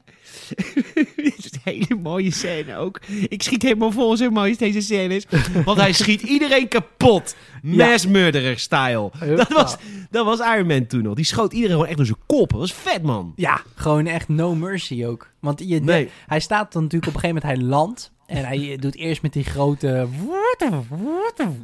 [1.17, 3.01] Dit is een hele mooie scène ook.
[3.29, 5.27] Ik schiet helemaal vol zo mooi als deze scène is.
[5.65, 7.37] Want hij schiet iedereen kapot.
[7.63, 9.11] Mass murderer style.
[9.37, 9.77] Dat was,
[10.11, 11.15] dat was Iron Man toen nog.
[11.15, 12.51] Die schoot iedereen gewoon echt door zijn kop.
[12.51, 13.33] Dat was vet, man.
[13.37, 15.31] Ja, gewoon echt no mercy ook.
[15.41, 16.11] Want je, Nee.
[16.27, 18.13] hij staat dan natuurlijk op een gegeven moment, hij landt.
[18.27, 20.07] En hij doet eerst met die grote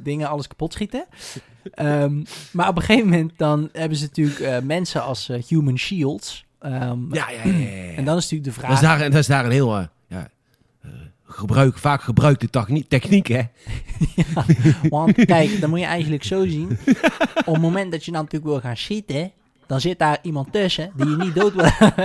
[0.02, 1.04] dingen alles kapot schieten.
[1.72, 5.78] Ehm, maar op een gegeven moment dan hebben ze natuurlijk eh, mensen als eh, human
[5.78, 6.44] shields.
[6.60, 7.52] Ehm, Ja, ja, ja.
[7.52, 7.92] ja, ja.
[7.96, 8.98] En dan is natuurlijk de dat, is vraag...
[8.98, 9.76] daar, dat is daar een heel...
[9.76, 10.28] eh, ja,
[11.26, 13.42] gebruik, vaak gebruikte techniek, techniek hè.
[14.88, 16.78] Want kijk, dan moet je eigenlijk zo zien.
[17.44, 19.32] Op het moment dat je dan natuurlijk wil gaan schieten,
[19.66, 21.64] dan zit daar iemand tussen die je niet dood wil.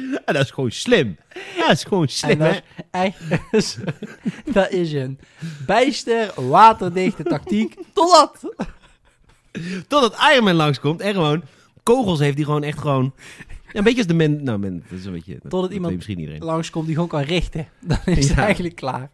[0.24, 1.16] En dat is gewoon slim.
[1.58, 3.08] Dat is gewoon En slim, dat hè.
[3.50, 3.76] is,
[4.52, 5.18] dat is een
[5.66, 7.74] bijster waterdichte tactiek.
[7.92, 8.40] Totdat.
[9.88, 11.42] Totdat Iron Man langskomt en gewoon
[11.82, 13.14] kogels heeft die gewoon echt gewoon...
[13.48, 14.44] Ja, een beetje als de men...
[14.44, 15.38] Nou, men, dat is een beetje...
[15.42, 16.44] Dat, dat iemand- misschien iedereen.
[16.44, 17.68] Langskomt die gewoon kan richten.
[17.80, 19.10] Dan is het eigenlijk klaar.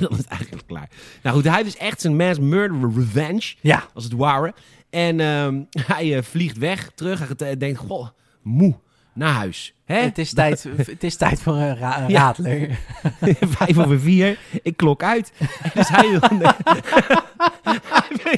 [0.00, 0.88] dat is eigenlijk klaar.
[1.22, 3.86] Nou goed, hij heeft dus echt zijn mass murder revenge, Ja.
[3.94, 4.54] als het ware.
[4.90, 7.32] En ehm, hij eh, vliegt weg, terug.
[7.36, 8.08] Hij denkt, goh,
[8.42, 8.74] moe,
[9.18, 9.74] naar huis.
[9.84, 9.96] Hè?
[10.00, 12.20] Het is, tijd, het is tijd voor een, ra- een Ja.
[12.26, 12.78] radler.
[13.56, 15.32] Vijf over vier, ik klok uit.
[15.74, 18.34] Dus hij wil, hij wil,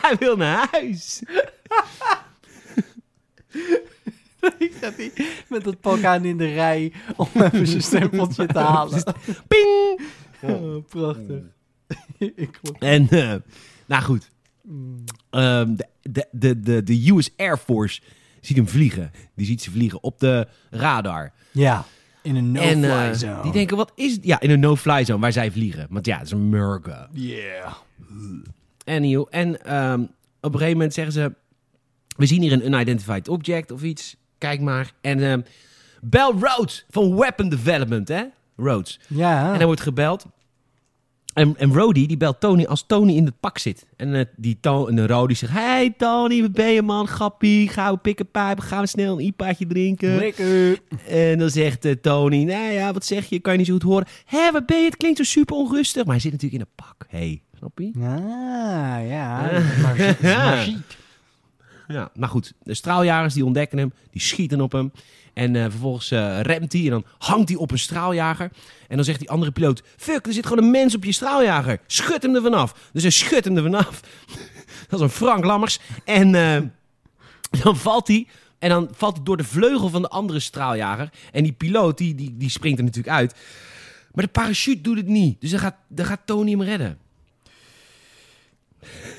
[0.00, 1.22] hij wil naar huis.
[4.58, 5.12] Ik zat die
[5.48, 9.02] met dat pak aan in de rij om even zijn stempeltje te halen.
[9.48, 10.00] Ping!
[10.40, 11.42] Oh, prachtig.
[12.18, 12.60] Ik.
[12.78, 13.34] En, eh,
[13.86, 14.30] nou goed.
[15.30, 18.00] De, de, de, de, de US Air Force
[18.46, 19.10] ziet hem vliegen.
[19.34, 21.32] Die ziet ze vliegen op de radar.
[21.50, 21.84] Ja,
[22.22, 23.42] in een en no-fly eh, zone.
[23.42, 24.24] die denken, wat is het?
[24.24, 25.86] Ja, in een no-fly zone waar zij vliegen.
[25.90, 27.08] Want ja, het is een murken.
[27.12, 27.72] Yeah.
[28.84, 30.00] Anyhow, en ehm,
[30.40, 31.34] op een gegeven moment zeggen ze...
[32.16, 34.16] We zien hier een unidentified object of iets.
[34.38, 34.92] Kijk maar.
[35.00, 35.40] En ehm
[36.00, 38.24] bel Rhodes van Weapon Development, hè?
[38.56, 39.00] Rhodes.
[39.06, 39.48] Ja.
[39.50, 40.26] En hij wordt gebeld.
[41.36, 43.86] En, en Rhodey, die belt Tony als Tony in het pak zit.
[43.96, 45.52] En, eh, die to en Rhodey zegt...
[45.52, 47.06] Hey Tony, waar ben je man?
[47.06, 48.64] Grappie, gaan we pikken pijpen?
[48.64, 50.16] Gaan we snel een IPA'tje drinken?
[50.16, 50.78] Lekker.
[51.08, 52.44] En dan zegt eh, Tony...
[52.44, 53.38] Nou ja, wat zeg je?
[53.38, 54.06] Kan je niet zo goed horen?
[54.24, 54.84] Hé, waar ben je?
[54.84, 56.02] Het klinkt zo super onrustig.
[56.04, 57.06] Maar hij zit natuurlijk in een pak.
[57.08, 57.90] hey, snap je?
[57.96, 59.50] Ah, ja.
[59.50, 59.62] Ja.
[59.82, 60.44] Maar, ziek, Ja.
[60.44, 60.96] maar ziek.
[61.88, 62.52] Ja, maar goed.
[62.62, 64.92] De straaljagers die ontdekken hem, die schieten op hem.
[65.36, 68.50] En eh, vervolgens eh, remt hij en dan hangt hij op een straaljager.
[68.88, 69.82] En dan zegt die andere piloot...
[69.96, 71.80] Fuck, er zit gewoon een mens op je straaljager.
[71.86, 72.90] Schud hem er vanaf.
[72.92, 74.00] Dus hij schudt hem er vanaf.
[74.88, 75.78] Dat is een Frank Lammers.
[76.04, 76.62] En eh,
[77.62, 78.26] dan valt hij...
[78.58, 81.10] En dan valt hij door de vleugel van de andere straaljager.
[81.32, 83.34] En die piloot, die, die, die springt er natuurlijk uit.
[84.12, 85.40] Maar de parachute doet het niet.
[85.40, 86.98] Dus dan gaat, dan gaat Tony hem redden.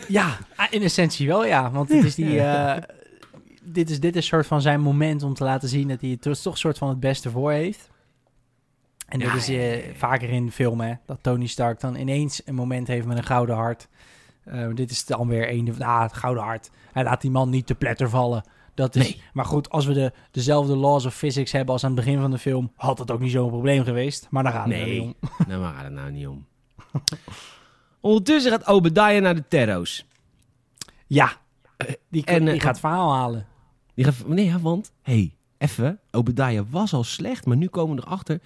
[0.08, 1.72] Ja, ah, in essentie wel ja.
[1.72, 2.40] Want het is die...
[2.42, 2.78] eh,
[3.68, 6.42] dit, is, dit is soort van zijn moment om te laten zien dat hij het
[6.42, 7.90] toch- soort van het beste voor heeft.
[9.08, 9.94] En dat Ja, is eh, ja, ja.
[9.96, 13.88] vaker in filmen, dat Tony Stark dan ineens een moment heeft met een gouden hart.
[14.44, 16.70] Eh, dit is dan weer een van ah, het gouden hart.
[16.92, 18.44] Hij laat die man niet te pletter vallen.
[18.74, 19.22] Dat is, Nee.
[19.34, 22.32] Maar goed, als we de, dezelfde laws of physics hebben als aan het begin van
[22.32, 24.28] de film, had dat ook niet zo'n probleem geweest.
[24.30, 25.16] Maar daar gaat het er niet Nee, om.
[25.48, 26.46] nou waar gaat het nou niet om.
[28.02, 30.06] Ondertussen gaat Obadiah naar de Terro's.
[31.08, 31.32] Ja,
[32.10, 33.48] die, en, die eh, gaat verhaal halen.
[33.98, 38.02] Die gaat, nee, ja, want, hey, even, Obadiah was al slecht, maar nu komen we
[38.06, 38.40] erachter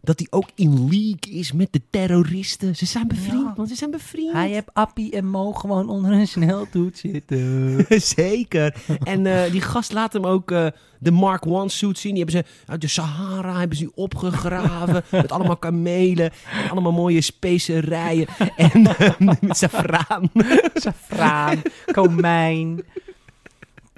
[0.00, 2.76] dat hij ook in league is met de terroristen.
[2.76, 3.52] Ze zijn bevriend, Ja.
[3.56, 4.32] want ze zijn bevriend.
[4.32, 7.86] Hij heeft Appie en Mo gewoon onder een sneltoet zitten.
[8.16, 8.74] Zeker.
[9.02, 10.66] En eh, die gast laat hem ook eh,
[10.98, 12.14] de Mark One suit zien.
[12.14, 15.02] Die hebben ze uit de Sahara hebben ze opgegraven.
[15.10, 16.30] met allemaal kamelen.
[16.62, 18.26] En allemaal mooie specerijen.
[18.56, 20.30] En eh, met saffraan.
[20.74, 21.62] Safraan,
[21.92, 22.82] komijn.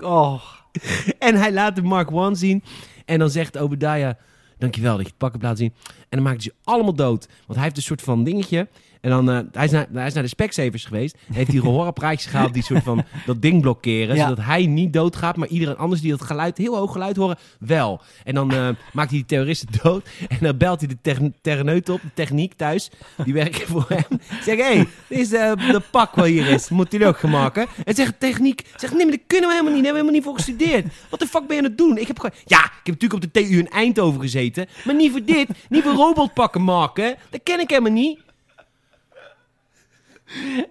[0.03, 0.43] Oh,
[1.19, 2.63] En hij laat de Mark One zien.
[3.05, 4.15] En dan zegt Obadiah...
[4.59, 5.75] Dankjewel dat je het pak hebt laten zien.
[5.99, 7.27] En dan maakt ze allemaal dood.
[7.27, 8.69] Want hij heeft een soort van dingetje.
[9.05, 11.17] En dan, eh, hij, is naar, hij is naar de Specsavers geweest.
[11.29, 14.17] En heeft hij gehoorapparaatjes gehaald die soort van dat ding blokkeren.
[14.17, 14.29] Ja.
[14.29, 18.01] Zodat hij niet doodgaat, maar iedereen anders die dat geluid, heel hoog geluid horen, wel.
[18.25, 20.09] En dan eh, maakt hij die terroristen dood.
[20.29, 22.91] En dan belt hij de techn- terneut op, de techniek thuis.
[23.25, 24.21] Die werken voor hem.
[24.43, 26.69] Zeg, hé, hey, dit is eh, de pak wat hier is.
[26.69, 27.67] Moet jullie ook gaan maken?
[27.85, 29.85] En zegt techniek, zegt, nee, maar dat kunnen we helemaal niet.
[29.85, 30.95] Daar hebben we helemaal niet voor gestudeerd.
[31.11, 31.99] Wat de fuck ben je aan het doen?
[31.99, 34.67] Ik heb gewoon, ja, ik heb natuurlijk op de TU in Eindhoven gezeten.
[34.85, 35.49] Maar niet voor dit.
[35.69, 37.17] Niet voor robotpakken maken.
[37.31, 38.19] Dat ken ik helemaal niet.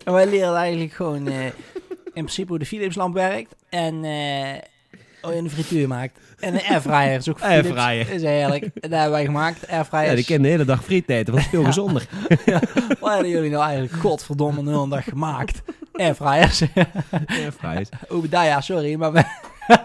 [0.04, 1.52] En wij leren eigenlijk gewoon eh, in
[2.14, 3.56] principe hoe de Philips lamp werkt.
[3.70, 4.58] En eh
[5.22, 6.20] hoe je een frituur maakt.
[6.40, 7.68] En een airfryer is ook Philips.
[7.70, 8.10] Airfryer.
[8.16, 8.64] is heerlijk.
[8.64, 9.68] En dat hebben wij gemaakt.
[9.68, 10.06] Airfryer.
[10.10, 11.34] Ja, die ken de hele dag friet eten.
[11.34, 12.08] Dat is veel gezonder.
[13.00, 15.62] Wat hebben jullie nou eigenlijk godverdomme een hele dag gemaakt?
[15.94, 16.62] Airfryers.
[17.28, 17.90] Airfryers.
[18.08, 19.12] Obadiah, sorry, maar...
[19.12, 19.24] we-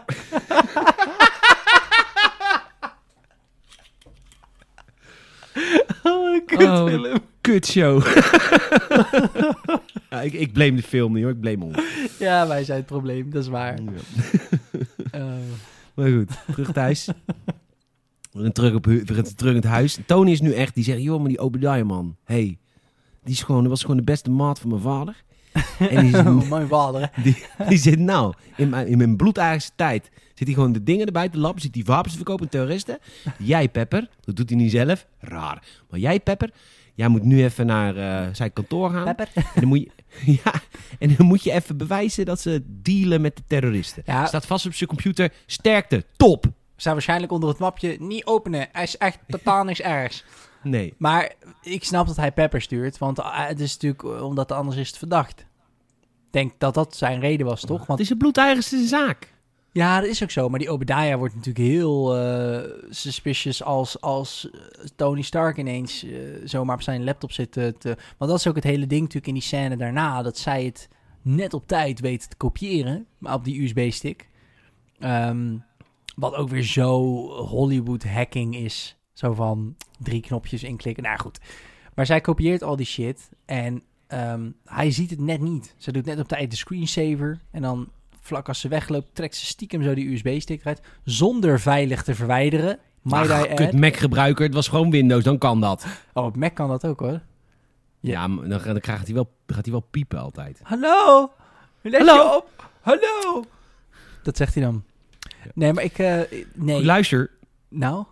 [6.05, 7.19] oh, kut, Oh, Willem.
[7.53, 8.03] Kutshow.
[10.11, 11.79] ja, ik, ik blame de film niet hoor, ik blame ons.
[12.19, 13.79] Ja, wij zijn het probleem, dat is waar.
[13.83, 13.91] Ja.
[15.11, 15.23] Eh,
[15.95, 17.09] Maar goed, terug thuis.
[18.33, 19.99] We gaan terug, op, hu- we gaan terug in het huis.
[20.07, 22.59] Tony is nu echt, die zegt, joh, maar die Obadiah man, hey,
[23.25, 25.23] die is gewoon, dat was gewoon de beste maat van mijn vader.
[25.79, 30.11] En die, oh, mijn vader, die, die zit nou, in mijn, in mijn bloedaardigste tijd,
[30.39, 32.99] zit hij gewoon de dingen erbij te lappen, zit hij wapens te verkopen aan terroristen.
[33.39, 35.63] Jij, Pepper, dat doet hij niet zelf, raar.
[35.91, 36.51] Maar jij, Pepper,
[36.95, 39.05] jij moet nu even naar eh, zijn kantoor gaan.
[39.05, 39.29] Pepper.
[39.35, 39.91] En dan moet je,
[40.45, 40.53] ja,
[40.99, 44.03] en dan moet je even bewijzen dat ze dealen met de terroristen.
[44.07, 44.27] Ja.
[44.27, 46.47] Staat vast op zijn computer, sterkte, top.
[46.77, 48.69] Zijn waarschijnlijk onder het mapje niet openen.
[48.73, 50.25] Hij is echt totaal niks ergs.
[50.63, 50.95] Nee.
[50.99, 51.33] Maar
[51.63, 54.89] ik snap dat hij Pepper stuurt, want eh, het is natuurlijk eh, omdat anders is
[54.89, 55.41] het verdacht.
[56.01, 57.79] Ik denk dat dat zijn reden was, toch?
[57.79, 59.37] Het Want is een bloedeigenste zaak.
[59.79, 60.49] Ja, dat is ook zo.
[60.49, 64.61] Maar die Obadiah wordt natuurlijk heel eh, suspicious als, als eh,
[64.97, 66.11] Tony Stark ineens eh,
[66.45, 67.97] zomaar op zijn laptop zit te.
[68.19, 70.89] Want dat is ook het hele ding natuurlijk in die scène daarna, dat zij het
[71.23, 74.29] net op tijd weet te kopiëren, maar op die USB-stick.
[74.99, 75.57] Ehm,
[76.17, 78.97] wat ook weer zo Hollywood hacking is.
[79.13, 81.03] Zo van drie knopjes inklikken.
[81.03, 81.41] Nou goed.
[81.95, 83.31] Maar zij kopieert al die shit.
[83.45, 85.75] En ehm, hij ziet het net niet.
[85.77, 87.41] Ze doet net op tijd de screensaver.
[87.51, 87.89] En dan
[88.29, 90.81] vlak als ze wegloopt, trekt ze stiekem zo die USB-stick eruit.
[91.05, 92.79] Zonder veilig te verwijderen.
[93.11, 93.73] Ach, I kut.
[93.73, 95.87] Mac-gebruiker, het was gewoon Windows, dan kan dat.
[96.13, 97.21] Oh, op Mac kan dat ook hoor.
[98.01, 100.61] Ja, maar dan, dan gaat, hij wel, gaat hij wel piepen altijd.
[100.63, 101.31] Hallo?
[101.83, 102.15] Let Hallo?
[102.31, 102.71] je op?
[102.81, 103.45] Hallo?
[104.23, 104.83] Dat zegt hij dan.
[105.55, 105.99] Nee, maar ik...
[105.99, 106.21] eh,
[106.55, 106.85] nee.
[106.85, 107.31] Luister,
[107.69, 108.05] Nou?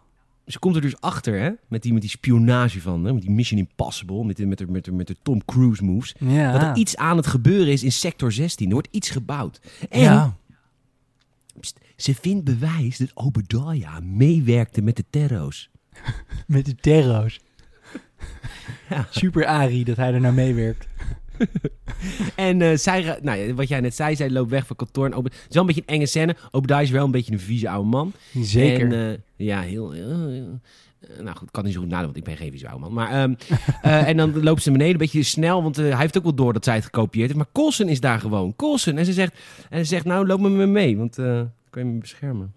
[0.47, 3.31] Ze komt er dus achter, hè, met die, met die spionage van, hè, met die
[3.31, 6.15] Mission Impossible, met de, met de, met de, met de Tom Cruise moves.
[6.19, 6.53] Ja.
[6.53, 8.67] Dat er iets aan het gebeuren is in sector 16.
[8.67, 9.61] Er wordt iets gebouwd.
[9.91, 10.37] En Ja.
[11.61, 15.71] pst, ze vindt bewijs dat Obadiah meewerkte met de terro's.
[16.47, 17.41] Met de terro's.
[18.89, 19.07] Ja.
[19.11, 20.87] Super Ari dat hij er nou meewerkt.
[22.37, 25.07] En eh, zij, nou ja, wat jij net zei, zij loopt weg van kantoor.
[25.07, 26.37] En Ob- het is wel een beetje een enge scène.
[26.51, 28.13] Obadiah is wel een beetje een vieze oude man.
[28.35, 28.93] Zeker.
[28.93, 29.91] En, eh, ja, heel...
[29.91, 30.61] heel- heel-
[31.01, 32.93] eh, nou goed, kan niet zo goed nadenken, want ik ben geen vieze oude man.
[32.93, 33.35] Maar, ehm,
[33.83, 36.35] eh, en dan loopt ze naar beneden, een beetje snel, want hij heeft ook wel
[36.35, 37.39] door dat zij het gekopieerd heeft.
[37.39, 38.57] Maar Colson is daar gewoon.
[38.57, 38.97] Colson.
[38.97, 39.39] En ze zegt,
[39.71, 42.55] en ze zegt nou, loop met me mee, want eh kan je me beschermen.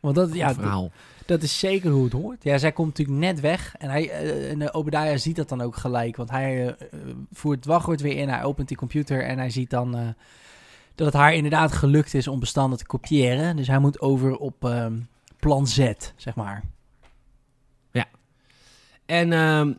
[0.00, 0.90] Want dat, ja, Ja, dat, verhaal.
[1.26, 2.44] dat is zeker hoe het hoort.
[2.44, 3.74] Ja, zij komt natuurlijk net weg.
[3.78, 6.16] En, hij, eh, en eh, Obadiah ziet dat dan ook gelijk.
[6.16, 6.98] Want hij eh,
[7.32, 8.28] voert het wachtwoord weer in.
[8.28, 10.14] Hij opent die computer en hij ziet dan...
[10.94, 13.56] dat het haar inderdaad gelukt is om bestanden te kopiëren.
[13.56, 14.98] Dus hij moet over op ehm,
[15.38, 16.62] plan Z, zeg maar.
[19.06, 19.72] En ehm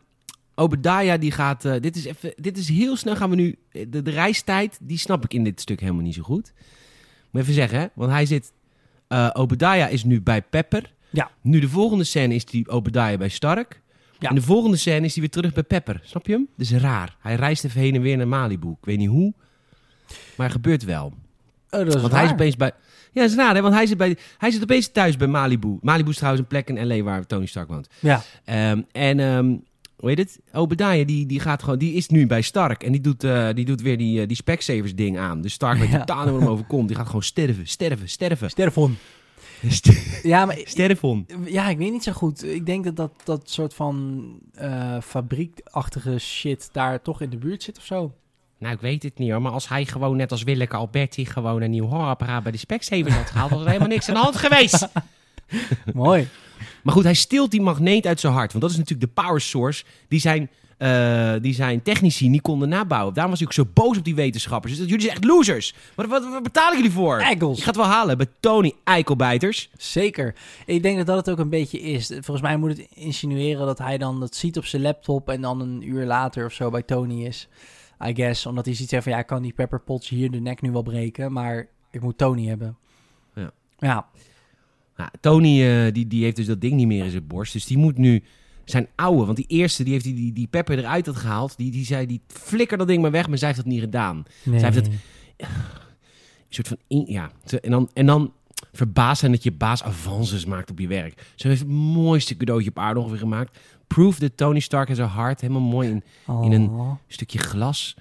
[0.54, 4.10] Obadiah die gaat, dit is even, dit is heel snel gaan we nu, de, de
[4.10, 6.52] reistijd, die snap ik in dit stuk helemaal niet zo goed.
[7.30, 7.86] Moet even zeggen, hè?
[7.94, 8.52] want hij zit,
[9.12, 10.92] eh Obadiah is nu bij Pepper.
[11.10, 11.30] Ja.
[11.40, 13.80] Nu de volgende scène is die Obadiah bij Stark.
[14.18, 14.28] Ja.
[14.28, 16.00] En de volgende scène is hij weer terug bij Pepper.
[16.04, 16.48] Snap je hem?
[16.56, 17.16] Dat is raar.
[17.20, 18.68] Hij reist even heen en weer naar Malibu.
[18.68, 19.32] Ik weet niet hoe,
[20.36, 21.04] maar het gebeurt wel.
[21.70, 22.72] Oh, dat is Want hij is opeens bij...
[23.12, 23.62] Ja, dat is raar, hè?
[23.62, 25.78] Want hij zit, bij, hij zit opeens thuis bij Malibu.
[25.80, 27.02] Malibu is trouwens een plek in L.A.
[27.02, 27.88] waar Tony Stark woont.
[27.98, 29.54] Ja, Ehm, en ehm
[30.02, 30.40] hoe heet het?
[30.52, 32.82] Obadiah, die, die, gaat gewoon, die is nu bij Stark.
[32.82, 35.40] En die doet, eh, die doet weer die, eh, die Specsavers ding aan.
[35.40, 35.98] Dus Stark weet Ja.
[35.98, 36.88] totaal niet wat hem overkomt.
[36.88, 38.50] Die gaat gewoon sterven, sterven, sterven.
[38.50, 38.96] Sterfon.
[39.68, 39.90] St-
[40.32, 41.26] Ja, maar Sterfon.
[41.44, 42.44] Ja, ik weet niet zo goed.
[42.44, 44.24] Ik denk dat dat, dat soort van
[44.54, 48.12] eh, fabriekachtige shit daar toch in de buurt zit of zo.
[48.58, 49.42] Nou, ik weet het niet hoor.
[49.42, 53.14] Maar als hij gewoon net als Willeke Alberti gewoon een nieuw hoorapparaat bij de Specsavers
[53.14, 54.88] had gehaald, was er helemaal niks aan de hand geweest.
[55.94, 56.28] Mooi.
[56.82, 58.50] Maar goed, hij stilt die magneet uit zijn hart.
[58.50, 62.68] Want dat is natuurlijk de power source die zijn, eh, die zijn technici niet konden
[62.68, 63.14] nabouwen.
[63.14, 64.76] Daarom was hij ook zo boos op die wetenschappers.
[64.76, 65.74] Dus jullie zijn echt losers.
[65.94, 67.18] Wat, wat, wat betalen jullie voor?
[67.18, 67.56] Eggles.
[67.56, 69.70] Ik ga het wel halen bij Tony Eikelbijters.
[69.76, 70.34] Zeker.
[70.66, 72.06] Ik denk dat dat het ook een beetje is.
[72.06, 75.60] Volgens mij moet het insinueren dat hij dan dat ziet op zijn laptop en dan
[75.60, 77.48] een uur later of zo bij Tony is.
[78.06, 78.46] I guess.
[78.46, 80.70] Omdat hij ziet zeggen van ja, ik kan die Pepper Potts hier de nek nu
[80.70, 82.76] wel breken, maar ik moet Tony hebben.
[83.34, 83.50] Ja.
[83.78, 84.06] Ja.
[84.96, 87.52] Nou, Tony eh, die, die heeft dus dat ding niet meer in zijn borst.
[87.52, 88.22] Dus die moet nu
[88.64, 89.24] zijn oude...
[89.24, 91.56] Want die eerste, die heeft die, die, die pepper eruit had gehaald.
[91.56, 93.28] Die, die zei, die flikker dat ding maar weg.
[93.28, 94.24] Maar zij heeft dat niet gedaan.
[94.44, 94.58] Nee.
[94.58, 94.94] Zij heeft het-
[95.36, 95.46] Een
[96.48, 96.76] soort van...
[96.86, 97.30] in- ja.
[97.60, 98.32] En dan, en dan
[98.72, 101.32] verbaasd zijn dat je baas avances maakt op je werk.
[101.34, 103.58] Ze heeft het mooiste cadeautje op aarde ongeveer gemaakt.
[103.86, 105.40] Proof that Tony Stark has a heart.
[105.40, 106.44] Helemaal mooi in Oh.
[106.44, 106.70] in een-
[107.06, 107.96] stukje glas.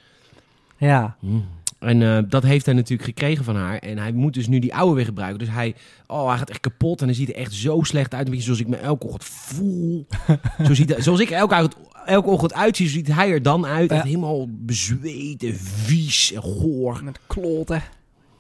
[0.78, 1.18] Ja.
[1.20, 1.46] Mm.
[1.82, 3.78] En eh, dat heeft hij natuurlijk gekregen van haar.
[3.78, 5.40] En hij moet dus nu die oude weer gebruiken.
[5.40, 5.76] Dus hij,
[6.08, 7.00] oh, hij gaat echt kapot.
[7.02, 8.26] En hij ziet er echt zo slecht uit.
[8.26, 10.08] Een beetje zoals ik me elke ochtend voel.
[10.68, 13.90] zo ziet, hij- zoals ik elke, ochtend- elke ochtend uitzie, ziet hij er dan uit.
[13.90, 13.96] Ja.
[13.96, 17.02] Echt helemaal bezweet en vies en goor.
[17.04, 17.84] Met kloten.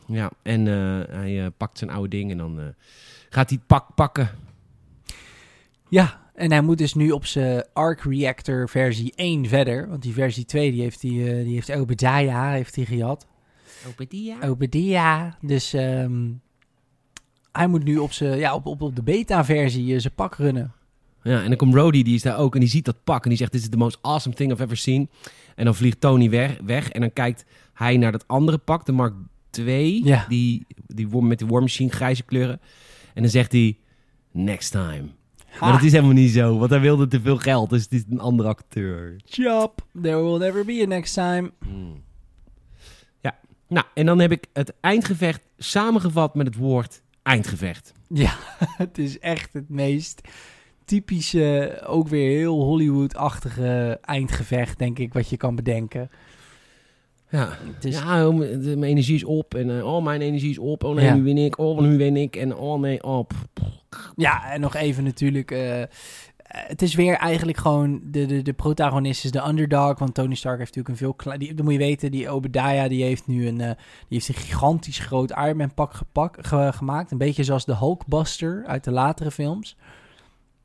[0.05, 2.59] Ja, en eh, hij eh, pakt zijn oude ding en dan
[3.29, 4.29] gaat hij het pak pakken.
[5.89, 9.87] Ja, en hij moet dus nu op zijn Arc Reactor versie 1 verder.
[9.89, 13.27] Want die versie 2 die heeft, die, eh, die heeft Obadiah heeft hij gehad.
[14.49, 15.31] Obadiah.
[15.41, 16.29] Dus ehm,
[17.51, 20.73] hij moet nu op, zijn, ja, op, op, op de beta-versie eh, zijn pak runnen.
[21.23, 23.29] Ja, en dan komt Rhodey, die is daar ook en die ziet dat pak en
[23.29, 25.09] die zegt: This is the most awesome thing I've ever seen.
[25.55, 28.91] En dan vliegt Tony weg, weg en dan kijkt hij naar dat andere pak, de
[28.91, 29.13] Mark
[29.51, 30.25] II, Ja.
[30.27, 32.59] die, die met de War Machine grijze kleuren.
[33.13, 33.77] En dan zegt hij:
[34.31, 35.03] Next time.
[35.59, 38.03] Maar dat is helemaal niet zo, want hij wilde te veel geld, dus het is
[38.09, 39.15] een andere acteur.
[39.25, 39.85] Chop.
[40.01, 41.51] There will never be a next time.
[41.63, 42.01] Hmm.
[43.71, 47.93] Nou, en dan heb ik het eindgevecht samengevat met het woord eindgevecht.
[48.07, 48.33] Ja,
[48.83, 50.21] het is echt het meest
[50.85, 56.09] typische, ook weer heel Hollywood-achtige eindgevecht, denk ik, wat je kan bedenken.
[57.29, 60.57] Ja, Het is, ja oh, mijn energie is op en eh, oh, mijn energie is
[60.57, 60.83] op.
[60.83, 61.15] Oh nee, Ja.
[61.15, 61.57] nu win ik.
[61.57, 62.35] Oh, nu win ik.
[62.35, 63.27] En oh nee, oh.
[63.27, 64.11] pff, pff.
[64.15, 65.51] Ja, en nog even natuurlijk.
[65.51, 65.81] eh,
[66.51, 69.99] het is weer eigenlijk gewoon de, de, de protagonist is de underdog.
[69.99, 71.39] Want Tony Stark heeft natuurlijk een veel klein.
[71.39, 73.75] Die, dat moet je weten, die Obadiah die heeft nu een, eh, die
[74.19, 77.11] heeft een gigantisch groot Iron Man pak gepak, ge- gemaakt.
[77.11, 79.77] Een beetje zoals de Hulkbuster uit de latere films.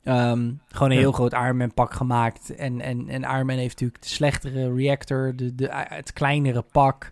[0.03, 1.01] Ehm, gewoon een Ja.
[1.01, 2.55] heel groot Iron Man pak gemaakt.
[2.55, 7.09] En, en, en Iron Man heeft natuurlijk de slechtere reactor, de, de, het kleinere pak.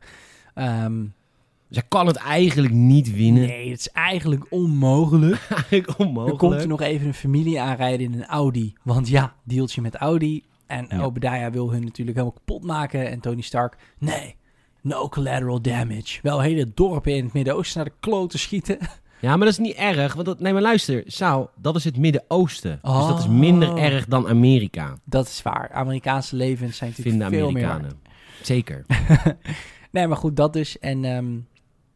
[1.76, 3.48] Zij kan het eigenlijk niet winnen.
[3.48, 5.48] nee, het is eigenlijk onmogelijk.
[5.50, 6.40] Eigenlijk onmogelijk.
[6.40, 8.74] komt er nog even een familie aanrijden in een Audi.
[8.84, 10.44] Want ja, deeltje met Audi.
[10.68, 11.02] En Ja.
[11.04, 13.10] Obadiah wil hun natuurlijk helemaal kapot maken.
[13.10, 14.36] En Tony Stark, nee,
[14.82, 16.20] no collateral damage.
[16.22, 18.78] Wel hele dorpen in het Midden-Oosten naar de kloten schieten.
[19.20, 20.14] Ja, maar dat is niet erg.
[20.14, 22.80] Want dat, nee, maar luister, Saal, dat is het Midden-Oosten.
[22.82, 23.32] Dus dat is Oh.
[23.32, 25.72] minder erg dan Amerika, Dat is waar.
[25.72, 28.00] Amerikaanse levens zijn natuurlijk vinden veel meer Amerikanen.
[28.42, 28.84] Zeker.
[28.88, 29.36] waard.
[29.92, 30.80] Nee, maar goed, dat dus.
[30.80, 31.38] En ehm,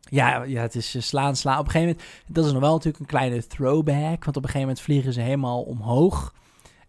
[0.10, 1.60] ja, ja, het is eh, slaan, slaan.
[1.60, 4.24] Op een gegeven moment, dat is nog wel natuurlijk een kleine throwback.
[4.24, 6.34] Want op een gegeven moment vliegen ze helemaal omhoog.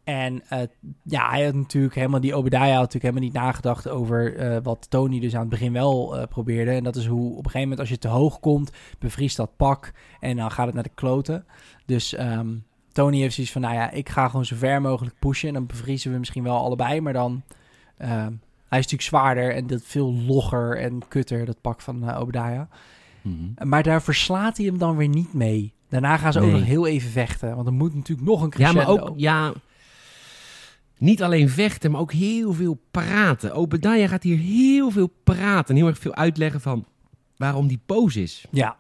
[0.05, 0.61] En eh,
[1.03, 4.87] ja, hij had natuurlijk helemaal, die Obadiah had natuurlijk helemaal niet nagedacht over eh, wat
[4.91, 6.71] Tony dus aan het begin wel probeerde.
[6.71, 9.57] En dat is hoe op een gegeven moment als je te hoog komt, bevriest dat
[9.57, 11.45] pak en dan gaat het naar de kloten.
[11.87, 12.49] Dus ehm,
[12.93, 15.49] Tony heeft zoiets van, nou ja, ik ga gewoon zo ver mogelijk pushen.
[15.49, 17.43] En dan bevriezen we misschien wel allebei, maar dan...
[17.97, 18.33] ehm,
[18.71, 22.21] hij is natuurlijk zwaarder en dat veel logger en kutter, dat pak van eh,
[23.23, 23.69] Mhm.
[23.69, 25.73] Maar daar verslaat hij hem dan weer niet mee.
[25.89, 27.55] Daarna gaan ze ook nog heel even vechten.
[27.55, 28.95] Want er moet natuurlijk nog een Ja, crescendo.
[28.97, 29.53] maar ook, ja,
[30.99, 33.53] niet alleen vechten, maar ook heel veel praten.
[33.55, 36.87] Obadiah gaat hier heel veel praten en heel erg veel uitleggen van
[37.37, 38.45] waarom die pose is.
[38.51, 38.77] Ja.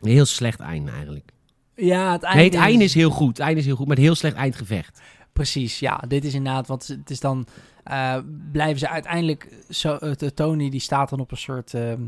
[0.00, 1.30] Een heel slecht einde eigenlijk.
[1.74, 3.28] Ja, het einde, Nee, het einde is heel goed.
[3.36, 5.00] Het einde is heel goed, maar een heel slecht eindgevecht.
[5.32, 6.02] Precies, ja.
[6.08, 7.46] Dit is inderdaad, want het is dan...
[7.84, 8.16] eh,
[8.52, 9.48] blijven ze uiteindelijk...
[9.68, 11.98] Zo, de Tony die staat dan op een soort ehm, eh,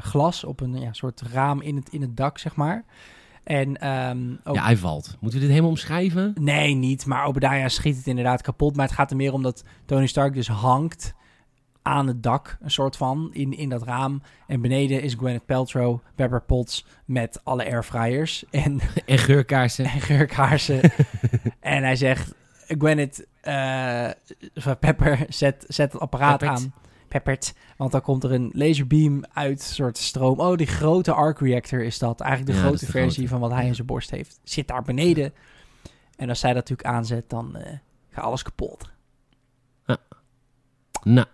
[0.00, 2.84] glas, op een ja, soort raam in het, in het dak, zeg maar.
[3.44, 5.16] En ehm, ook Ja, hij valt.
[5.20, 6.34] Moeten we dit helemaal omschrijven?
[6.40, 7.06] Nee, niet.
[7.06, 8.76] Maar Obadiah schiet het inderdaad kapot.
[8.76, 11.14] Maar het gaat er meer om dat Tony Stark dus hangt
[11.82, 14.22] aan het dak, een soort van, in, in dat raam.
[14.46, 19.84] En beneden is Gwyneth Paltrow, Pepper Potts met alle airfryers en, En geurkaarsen.
[19.84, 20.80] en geurkaarsen.
[21.60, 22.34] en hij zegt,
[22.66, 24.08] Gwyneth, eh,
[24.54, 26.72] of Pepper, zet, zet het apparaat aan.
[27.10, 27.54] Peppert.
[27.76, 30.40] Want dan komt er een laserbeam uit, soort stroom.
[30.40, 32.20] Oh, die grote arc reactor is dat.
[32.20, 33.28] Eigenlijk de Ja, grote de versie grote.
[33.28, 33.68] van wat hij Ja.
[33.68, 34.40] in zijn borst heeft.
[34.44, 35.32] Zit daar beneden.
[36.16, 37.72] En als zij dat natuurlijk aanzet, dan eh,
[38.10, 38.90] gaat alles kapot.
[41.02, 41.26] Nou,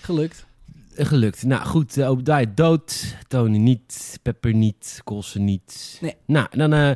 [0.00, 0.46] Gelukt.
[0.94, 1.42] gelukt.
[1.44, 3.16] Nou goed, uh, Obadiah dood.
[3.28, 4.18] Tony niet.
[4.22, 5.00] Pepper niet.
[5.04, 5.98] Coulson niet.
[6.00, 6.14] Nee.
[6.26, 6.90] Nou, dan, eh,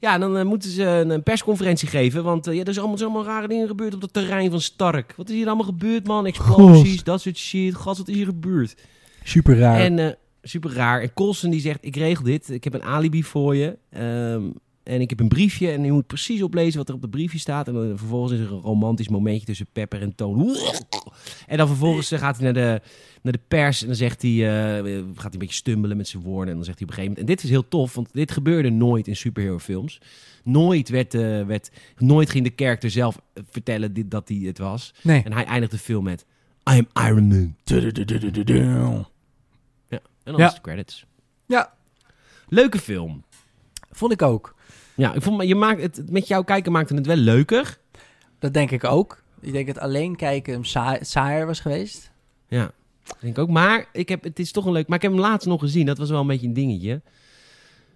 [0.00, 2.24] ja, dan eh, moeten ze een, een persconferentie geven.
[2.24, 4.60] Want eh, ja, er is allemaal, zijn allemaal rare dingen gebeurd op het terrein van
[4.60, 5.14] Stark.
[5.16, 6.26] Wat is hier allemaal gebeurd, man?
[6.26, 7.74] Explosies, dat soort shit.
[7.74, 8.74] Gas, wat is hier gebeurd?
[9.22, 9.80] Super raar.
[9.80, 11.00] En eh, super raar.
[11.00, 12.50] En Colson die zegt, ik regel dit.
[12.50, 13.78] Ik heb een alibi voor je.
[13.90, 14.42] Ehm,
[14.82, 17.38] en ik heb een briefje en je moet precies oplezen wat er op het briefje
[17.38, 17.68] staat.
[17.68, 20.56] En dan vervolgens is er een romantisch momentje tussen Pepper en Toon.
[21.46, 22.80] En dan vervolgens eh, gaat hij naar de,
[23.22, 26.22] naar de pers en dan zegt hij, eh, gaat hij een beetje stumbelen met zijn
[26.22, 26.48] woorden.
[26.48, 28.30] En dan zegt hij op een gegeven moment, en dit is heel tof, want dit
[28.32, 30.00] gebeurde nooit in superhero films.
[30.44, 33.20] Nooit werd, eh, werd, nooit ging de character zelf
[33.50, 34.94] vertellen dit, dat hij het was.
[35.02, 35.22] nee.
[35.22, 36.26] En hij eindigt de film met,
[36.72, 37.54] I am Iron Man.
[39.88, 40.46] Ja, en dan Ja.
[40.46, 41.06] is de credits.
[41.46, 41.74] Ja.
[42.48, 43.24] Leuke film.
[43.90, 44.54] Vond ik ook.
[45.00, 47.78] Ja, ik vond, je maakt het, met jou kijken maakte het wel leuker.
[48.38, 49.22] Dat denk ik ook.
[49.40, 52.10] Ik denk dat alleen kijken hem saai- saaier was geweest.
[52.48, 52.70] Ja.
[53.20, 53.48] Denk ik ook.
[53.48, 54.86] Maar ik heb, het is toch een leuk.
[54.88, 55.86] Maar ik heb hem laatst nog gezien.
[55.86, 57.00] Dat was wel een beetje een dingetje.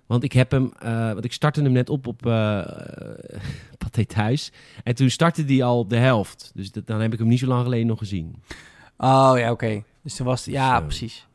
[0.06, 2.66] Want ik heb hem, eh, want ik startte hem net op op uh,
[3.78, 4.52] Pathé Thuis.
[4.84, 6.50] En toen startte die al op de helft.
[6.54, 8.42] Dus dat, dan heb ik hem niet zo lang geleden nog gezien.
[8.96, 9.82] Oh ja, oké.
[10.02, 11.26] Dus toen was het, ja, precies.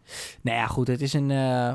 [0.42, 1.32] Nou ja, goed, het is een...
[1.32, 1.74] eh,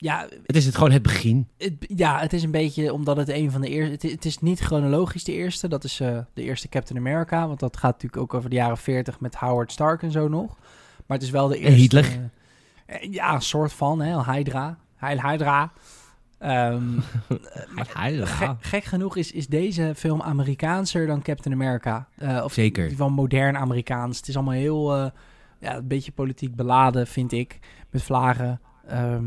[0.00, 1.48] ja, Het is het gewoon het begin.
[1.58, 3.92] het, ja, het is een beetje omdat het een van de eerste...
[3.92, 5.68] Het, is- het is niet chronologisch de eerste.
[5.68, 7.46] Dat is eh, de eerste Captain America.
[7.46, 10.56] Want dat gaat natuurlijk ook over de jaren 40 met Howard Stark en zo nog.
[11.06, 11.78] Maar het is wel de En eerste...
[11.80, 12.30] Hitler.
[12.86, 14.32] eh, ja, een soort van, hè.
[14.32, 14.78] Hydra.
[14.96, 15.72] Heil Hydra.
[16.38, 16.82] Ehm,
[17.76, 22.08] Gek, gek genoeg is, is deze film Amerikaanser dan Captain America.
[22.16, 22.92] Eh, of Zeker.
[22.96, 24.16] Van modern Amerikaans.
[24.16, 25.10] Het is allemaal heel, eh,
[25.60, 27.58] ja, een beetje politiek beladen, vind ik.
[27.90, 28.60] Met vlagen.
[28.86, 29.24] Ehm,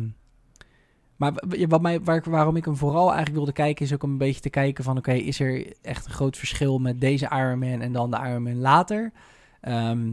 [1.22, 1.34] maar
[1.68, 4.50] wat mij, waar, waarom ik hem vooral eigenlijk wilde kijken, is ook een beetje te
[4.50, 4.98] kijken van...
[4.98, 8.44] Oké, is er echt een groot verschil met deze Iron Man en dan de Iron
[8.44, 9.12] Man later?
[9.62, 10.10] Ehm,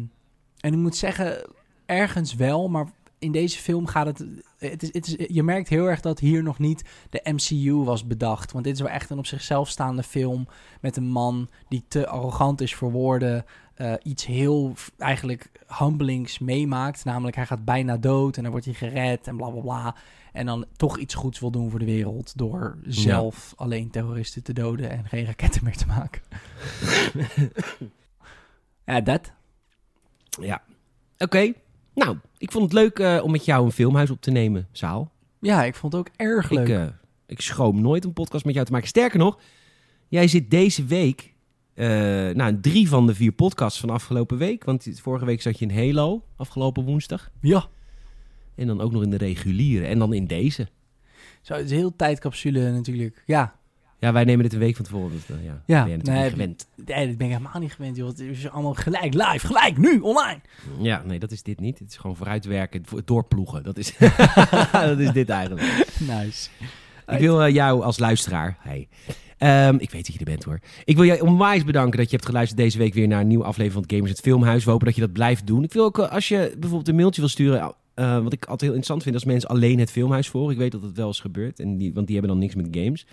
[0.60, 1.50] en ik moet zeggen,
[1.86, 2.86] ergens wel, maar
[3.18, 4.24] in deze film gaat het...
[4.58, 8.06] het, is, het is, je merkt heel erg dat hier nog niet de MCU was
[8.06, 8.52] bedacht.
[8.52, 10.48] Want dit is wel echt een op zichzelf staande film
[10.80, 13.44] met een man die te arrogant is voor woorden.
[13.74, 17.04] eh, iets heel eigenlijk humblings meemaakt.
[17.04, 19.94] Namelijk hij gaat bijna dood en dan wordt hij gered en bla bla bla.
[20.32, 24.52] En dan toch iets goeds wil doen voor de wereld door zelf alleen terroristen te
[24.52, 26.22] doden en geen raketten meer te maken.
[28.84, 29.32] ja, dat.
[30.40, 30.62] Ja.
[31.18, 31.52] Oké.
[31.94, 35.12] Nou, ik vond het leuk eh, om met jou een filmhuis op te nemen, Zaal.
[35.40, 36.68] Ja, ik vond het ook erg leuk.
[36.68, 36.86] Ik, eh,
[37.26, 38.88] ik schroom nooit een podcast met jou te maken.
[38.88, 39.38] Sterker nog,
[40.08, 41.34] jij zit deze week...
[41.74, 41.86] eh
[42.30, 44.64] nou, drie van de vier podcasts van afgelopen week.
[44.64, 47.30] Want vorige week zat je in Halo, afgelopen woensdag.
[47.40, 47.66] ja,
[48.54, 49.86] En dan ook nog in de reguliere.
[49.86, 50.68] En dan in deze.
[51.42, 53.22] zo, het is een heel tijdcapsule natuurlijk.
[53.26, 53.57] Ja,
[54.00, 55.10] Ja, wij nemen dit een week van tevoren.
[55.10, 56.66] Dus, uh, ja, Ja, ben je nee, niet gewend.
[56.74, 57.96] nee, dat ben ik helemaal niet gewend.
[57.96, 58.08] Joh.
[58.08, 60.40] Het is allemaal gelijk live, gelijk nu, online.
[60.80, 61.78] Ja, nee, dat is dit niet.
[61.78, 63.62] Het is gewoon vooruitwerken, doorploegen.
[63.62, 63.96] Dat is,
[64.72, 65.86] dat is dit eigenlijk.
[65.98, 66.48] Nice.
[67.06, 68.88] Ik wil eh, jou als luisteraar, hey,
[69.38, 70.60] ehm, ik weet dat je er bent hoor.
[70.84, 73.44] Ik wil jou onwijs bedanken dat je hebt geluisterd deze week weer naar een nieuwe
[73.44, 74.64] aflevering van het Gamers het Filmhuis.
[74.64, 75.64] We hopen dat je dat blijft doen.
[75.64, 78.60] Ik wil ook, eh, als je bijvoorbeeld een mailtje wil sturen, eh, wat ik altijd
[78.60, 80.50] heel interessant vind als mensen alleen het Filmhuis voor.
[80.50, 82.68] Ik weet dat dat wel eens gebeurt, en die, want die hebben dan niks met
[82.70, 83.06] games.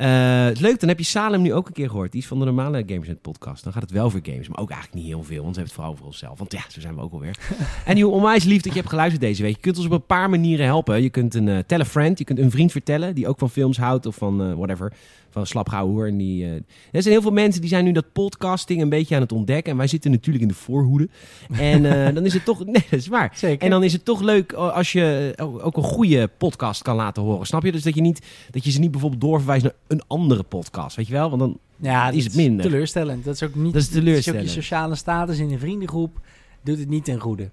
[0.00, 2.12] Eh, leuk, dan heb je Salem nu ook een keer gehoord.
[2.12, 3.64] Die is van de normale Gamersnet podcast.
[3.64, 5.42] Dan gaat het wel voor games, maar ook eigenlijk niet heel veel.
[5.42, 6.38] Want ze hebben het vooral voor onszelf.
[6.38, 7.38] Want ja, zo zijn we ook alweer.
[7.84, 9.54] en joh, onwijs lief dat je hebt geluisterd deze week.
[9.54, 11.02] Je kunt ons op een paar manieren helpen.
[11.02, 13.50] Je kunt een eh tell a friend, je kunt een vriend vertellen die ook van
[13.50, 14.92] films houdt of van eh, whatever.
[15.30, 16.06] Van slapgauwhoer.
[16.08, 16.52] En die, eh,
[16.92, 19.72] er zijn heel veel mensen die zijn nu dat podcasting een beetje aan het ontdekken.
[19.72, 21.08] En wij zitten natuurlijk in de voorhoede.
[21.50, 22.64] En eh, dan is het toch...
[22.64, 23.32] Nee, dat is waar.
[23.34, 23.64] Zeker.
[23.64, 27.46] En dan is het toch leuk als je ook een goede podcast kan laten horen.
[27.46, 27.72] Snap je?
[27.72, 30.96] Dus dat je, niet, dat je ze niet bijvoorbeeld doorverwijst naar een andere podcast.
[30.96, 31.28] Weet je wel?
[31.28, 32.64] Want dan, Ja, is het minder.
[32.64, 33.24] teleurstellend.
[33.24, 33.72] Dat is ook niet.
[33.72, 34.44] Dat is het ook teleurstellend.
[34.44, 36.20] je sociale status in een vriendengroep
[36.62, 37.50] doet het niet ten goede.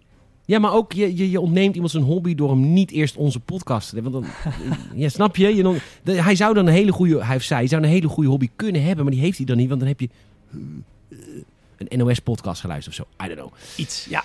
[0.48, 3.40] Ja, maar ook je, je, je ontneemt iemand zijn hobby door hem niet eerst onze
[3.40, 4.12] podcast te hebben.
[4.14, 4.54] Want dan,
[5.02, 5.56] ja, snap je?
[5.56, 8.08] je dan, de- hij zou dan een hele goede, hij of zij zou een hele
[8.08, 9.68] goede hobby kunnen hebben, maar die heeft hij dan niet.
[9.68, 10.10] Want dan heb je
[11.78, 13.24] een NOS-podcast geluisterd of zo.
[13.26, 13.54] I don't know.
[13.76, 14.06] Iets.
[14.10, 14.24] Ja.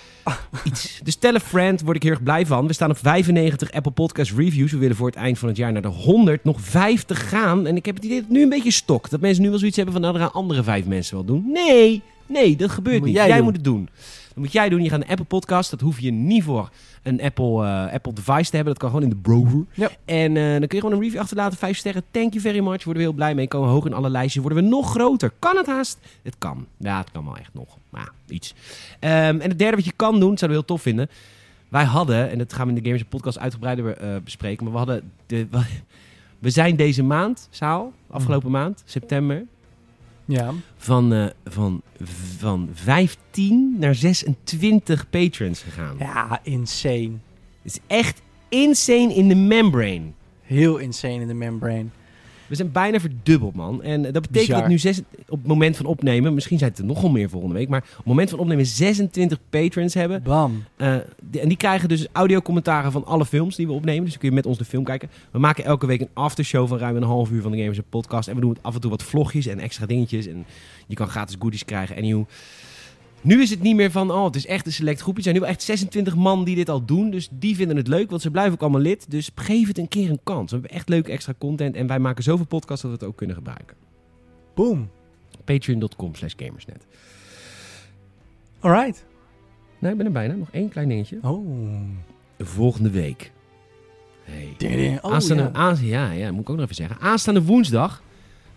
[0.63, 0.99] iets.
[1.03, 2.67] Dus tell a friend, word ik heel erg blij van.
[2.67, 4.71] We staan op 95 Apple Podcast reviews.
[4.71, 7.67] We willen voor het eind van het jaar naar de 100, nog 50 gaan.
[7.67, 9.11] En ik heb het idee dat het nu een beetje stokt.
[9.11, 11.43] Dat mensen nu wel zoiets hebben van, nou, dat gaan andere vijf mensen wel doen.
[11.51, 13.15] Nee, nee, dat gebeurt Moet niet.
[13.15, 13.89] jij moet het doen.
[14.33, 14.83] Dat moet jij doen.
[14.83, 15.69] Je gaat naar Apple Podcast.
[15.69, 16.69] Dat hoef je niet voor
[17.03, 18.73] een Apple, eh, Apple device te hebben.
[18.73, 19.65] Dat kan gewoon in de browser.
[19.73, 19.89] Ja.
[20.05, 21.57] En eh, dan kun je gewoon een review achterlaten.
[21.57, 22.03] Vijf sterren.
[22.11, 22.83] Thank you very much.
[22.83, 23.47] Worden we heel blij mee.
[23.47, 24.43] Komen hoog in alle lijstjes.
[24.43, 25.31] Worden we nog groter.
[25.39, 25.99] Kan het haast?
[26.21, 26.65] Het kan.
[26.77, 27.77] Ja, het kan wel echt nog.
[27.89, 28.53] Maar iets.
[28.99, 31.09] Ehm, en het derde wat je kan doen, zouden we heel tof vinden.
[31.69, 34.77] Wij hadden, en dat gaan we in de Gamers Podcast uitgebreider eh, bespreken, maar we
[34.77, 35.47] hadden de,
[36.39, 39.45] we zijn deze maand, zaal, afgelopen maand, september,
[40.25, 40.53] Ja.
[40.77, 41.81] van, eh, van,
[42.37, 45.95] van 15 naar 26 patrons gegaan.
[45.99, 47.11] Ja, insane.
[47.61, 50.11] Het is echt insane in de membrane.
[50.41, 51.85] Heel insane in de membrane.
[52.47, 53.83] We zijn bijna verdubbeld, man.
[53.83, 54.59] En dat betekent Bizar.
[54.59, 57.55] dat nu zes, op het moment van opnemen, misschien zijn het er nogal meer volgende
[57.55, 60.23] week, maar op het moment van opnemen 26 patrons hebben.
[60.23, 60.63] Bam.
[60.75, 60.95] Eh,
[61.29, 64.01] die- en die krijgen dus audiocommentaren van alle films die we opnemen.
[64.03, 65.09] Dus dan kun je met ons de film kijken.
[65.31, 68.27] We maken elke week een aftershow van ruim een half uur van de Gamers Podcast.
[68.27, 70.27] En we doen af en toe wat vlogjes en extra dingetjes.
[70.27, 70.45] En
[70.87, 71.95] je kan gratis goodies krijgen.
[71.95, 72.25] En you.
[73.23, 75.17] Nu is het niet meer van, oh, het is echt een select groepje.
[75.17, 77.09] Er zijn nu wel echt 26 man die dit al doen.
[77.09, 79.11] Dus die vinden het leuk, want ze blijven ook allemaal lid.
[79.11, 80.51] Dus geef het een keer een kans.
[80.51, 81.75] We hebben echt leuke extra content.
[81.75, 83.77] En wij maken zoveel podcasts dat we het ook kunnen gebruiken.
[84.55, 84.89] Boom.
[85.43, 86.85] Patreon.com slash gamersnet.
[88.59, 89.05] Alright.
[89.79, 90.33] Nou, ik ben er bijna.
[90.33, 91.17] Nog één klein dingetje.
[91.21, 91.47] Oh.
[92.39, 93.31] Volgende week.
[94.23, 94.99] Hey.
[95.01, 95.51] Oh, Aanstaande, ja.
[95.53, 96.99] aans- ja, ja, moet ik ook nog even zeggen.
[96.99, 98.03] Aanstaande woensdag,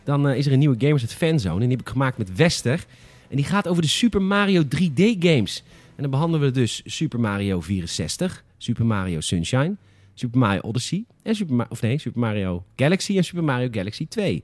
[0.05, 1.55] dan eh, is er een nieuwe Gamers het Fanzone.
[1.55, 2.87] En die heb ik gemaakt met Wester.
[3.29, 5.62] En die gaat over de Super Mario 3D games.
[5.97, 9.77] En dan behandelen we dus Super Mario 64, Super Mario Sunshine,
[10.14, 14.07] Super Mario Odyssey en Super, Ma- of nee, Super Mario Galaxy en Super Mario Galaxy
[14.09, 14.43] 2.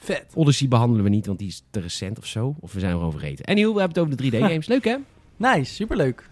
[0.00, 0.24] Vet.
[0.34, 2.56] Odyssey behandelen we niet, want die is te recent of zo.
[2.60, 3.44] Of we zijn erover vergeten.
[3.44, 4.66] En we hebben het over de 3D-games.
[4.74, 4.96] Leuk hè?
[5.36, 6.28] Nice, superleuk.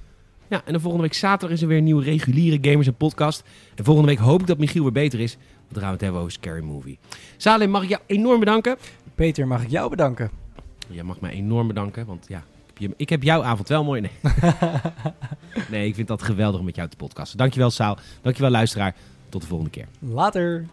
[0.48, 3.42] Ja, en de volgende week zaterdag is er weer een nieuwe reguliere Gamers en Podcast.
[3.74, 5.36] En volgende week hoop ik dat Michiel weer beter is.
[5.36, 6.98] Want dan gaan we het hebben over Scary Movie.
[7.36, 8.76] Salim, mag ik jou enorm bedanken?
[9.14, 10.30] Peter, mag ik jou bedanken?
[10.86, 12.44] Jij mag mij enorm bedanken, want ja, ik
[12.80, 14.00] heb, je- ik heb jouw avond wel mooi.
[14.00, 14.10] Nee.
[15.70, 17.38] nee, ik vind dat geweldig om met jou te podcasten.
[17.38, 17.98] Dankjewel, Saal.
[18.22, 18.94] Dankjewel, luisteraar.
[19.28, 19.86] Tot de volgende keer.
[19.98, 20.66] Later.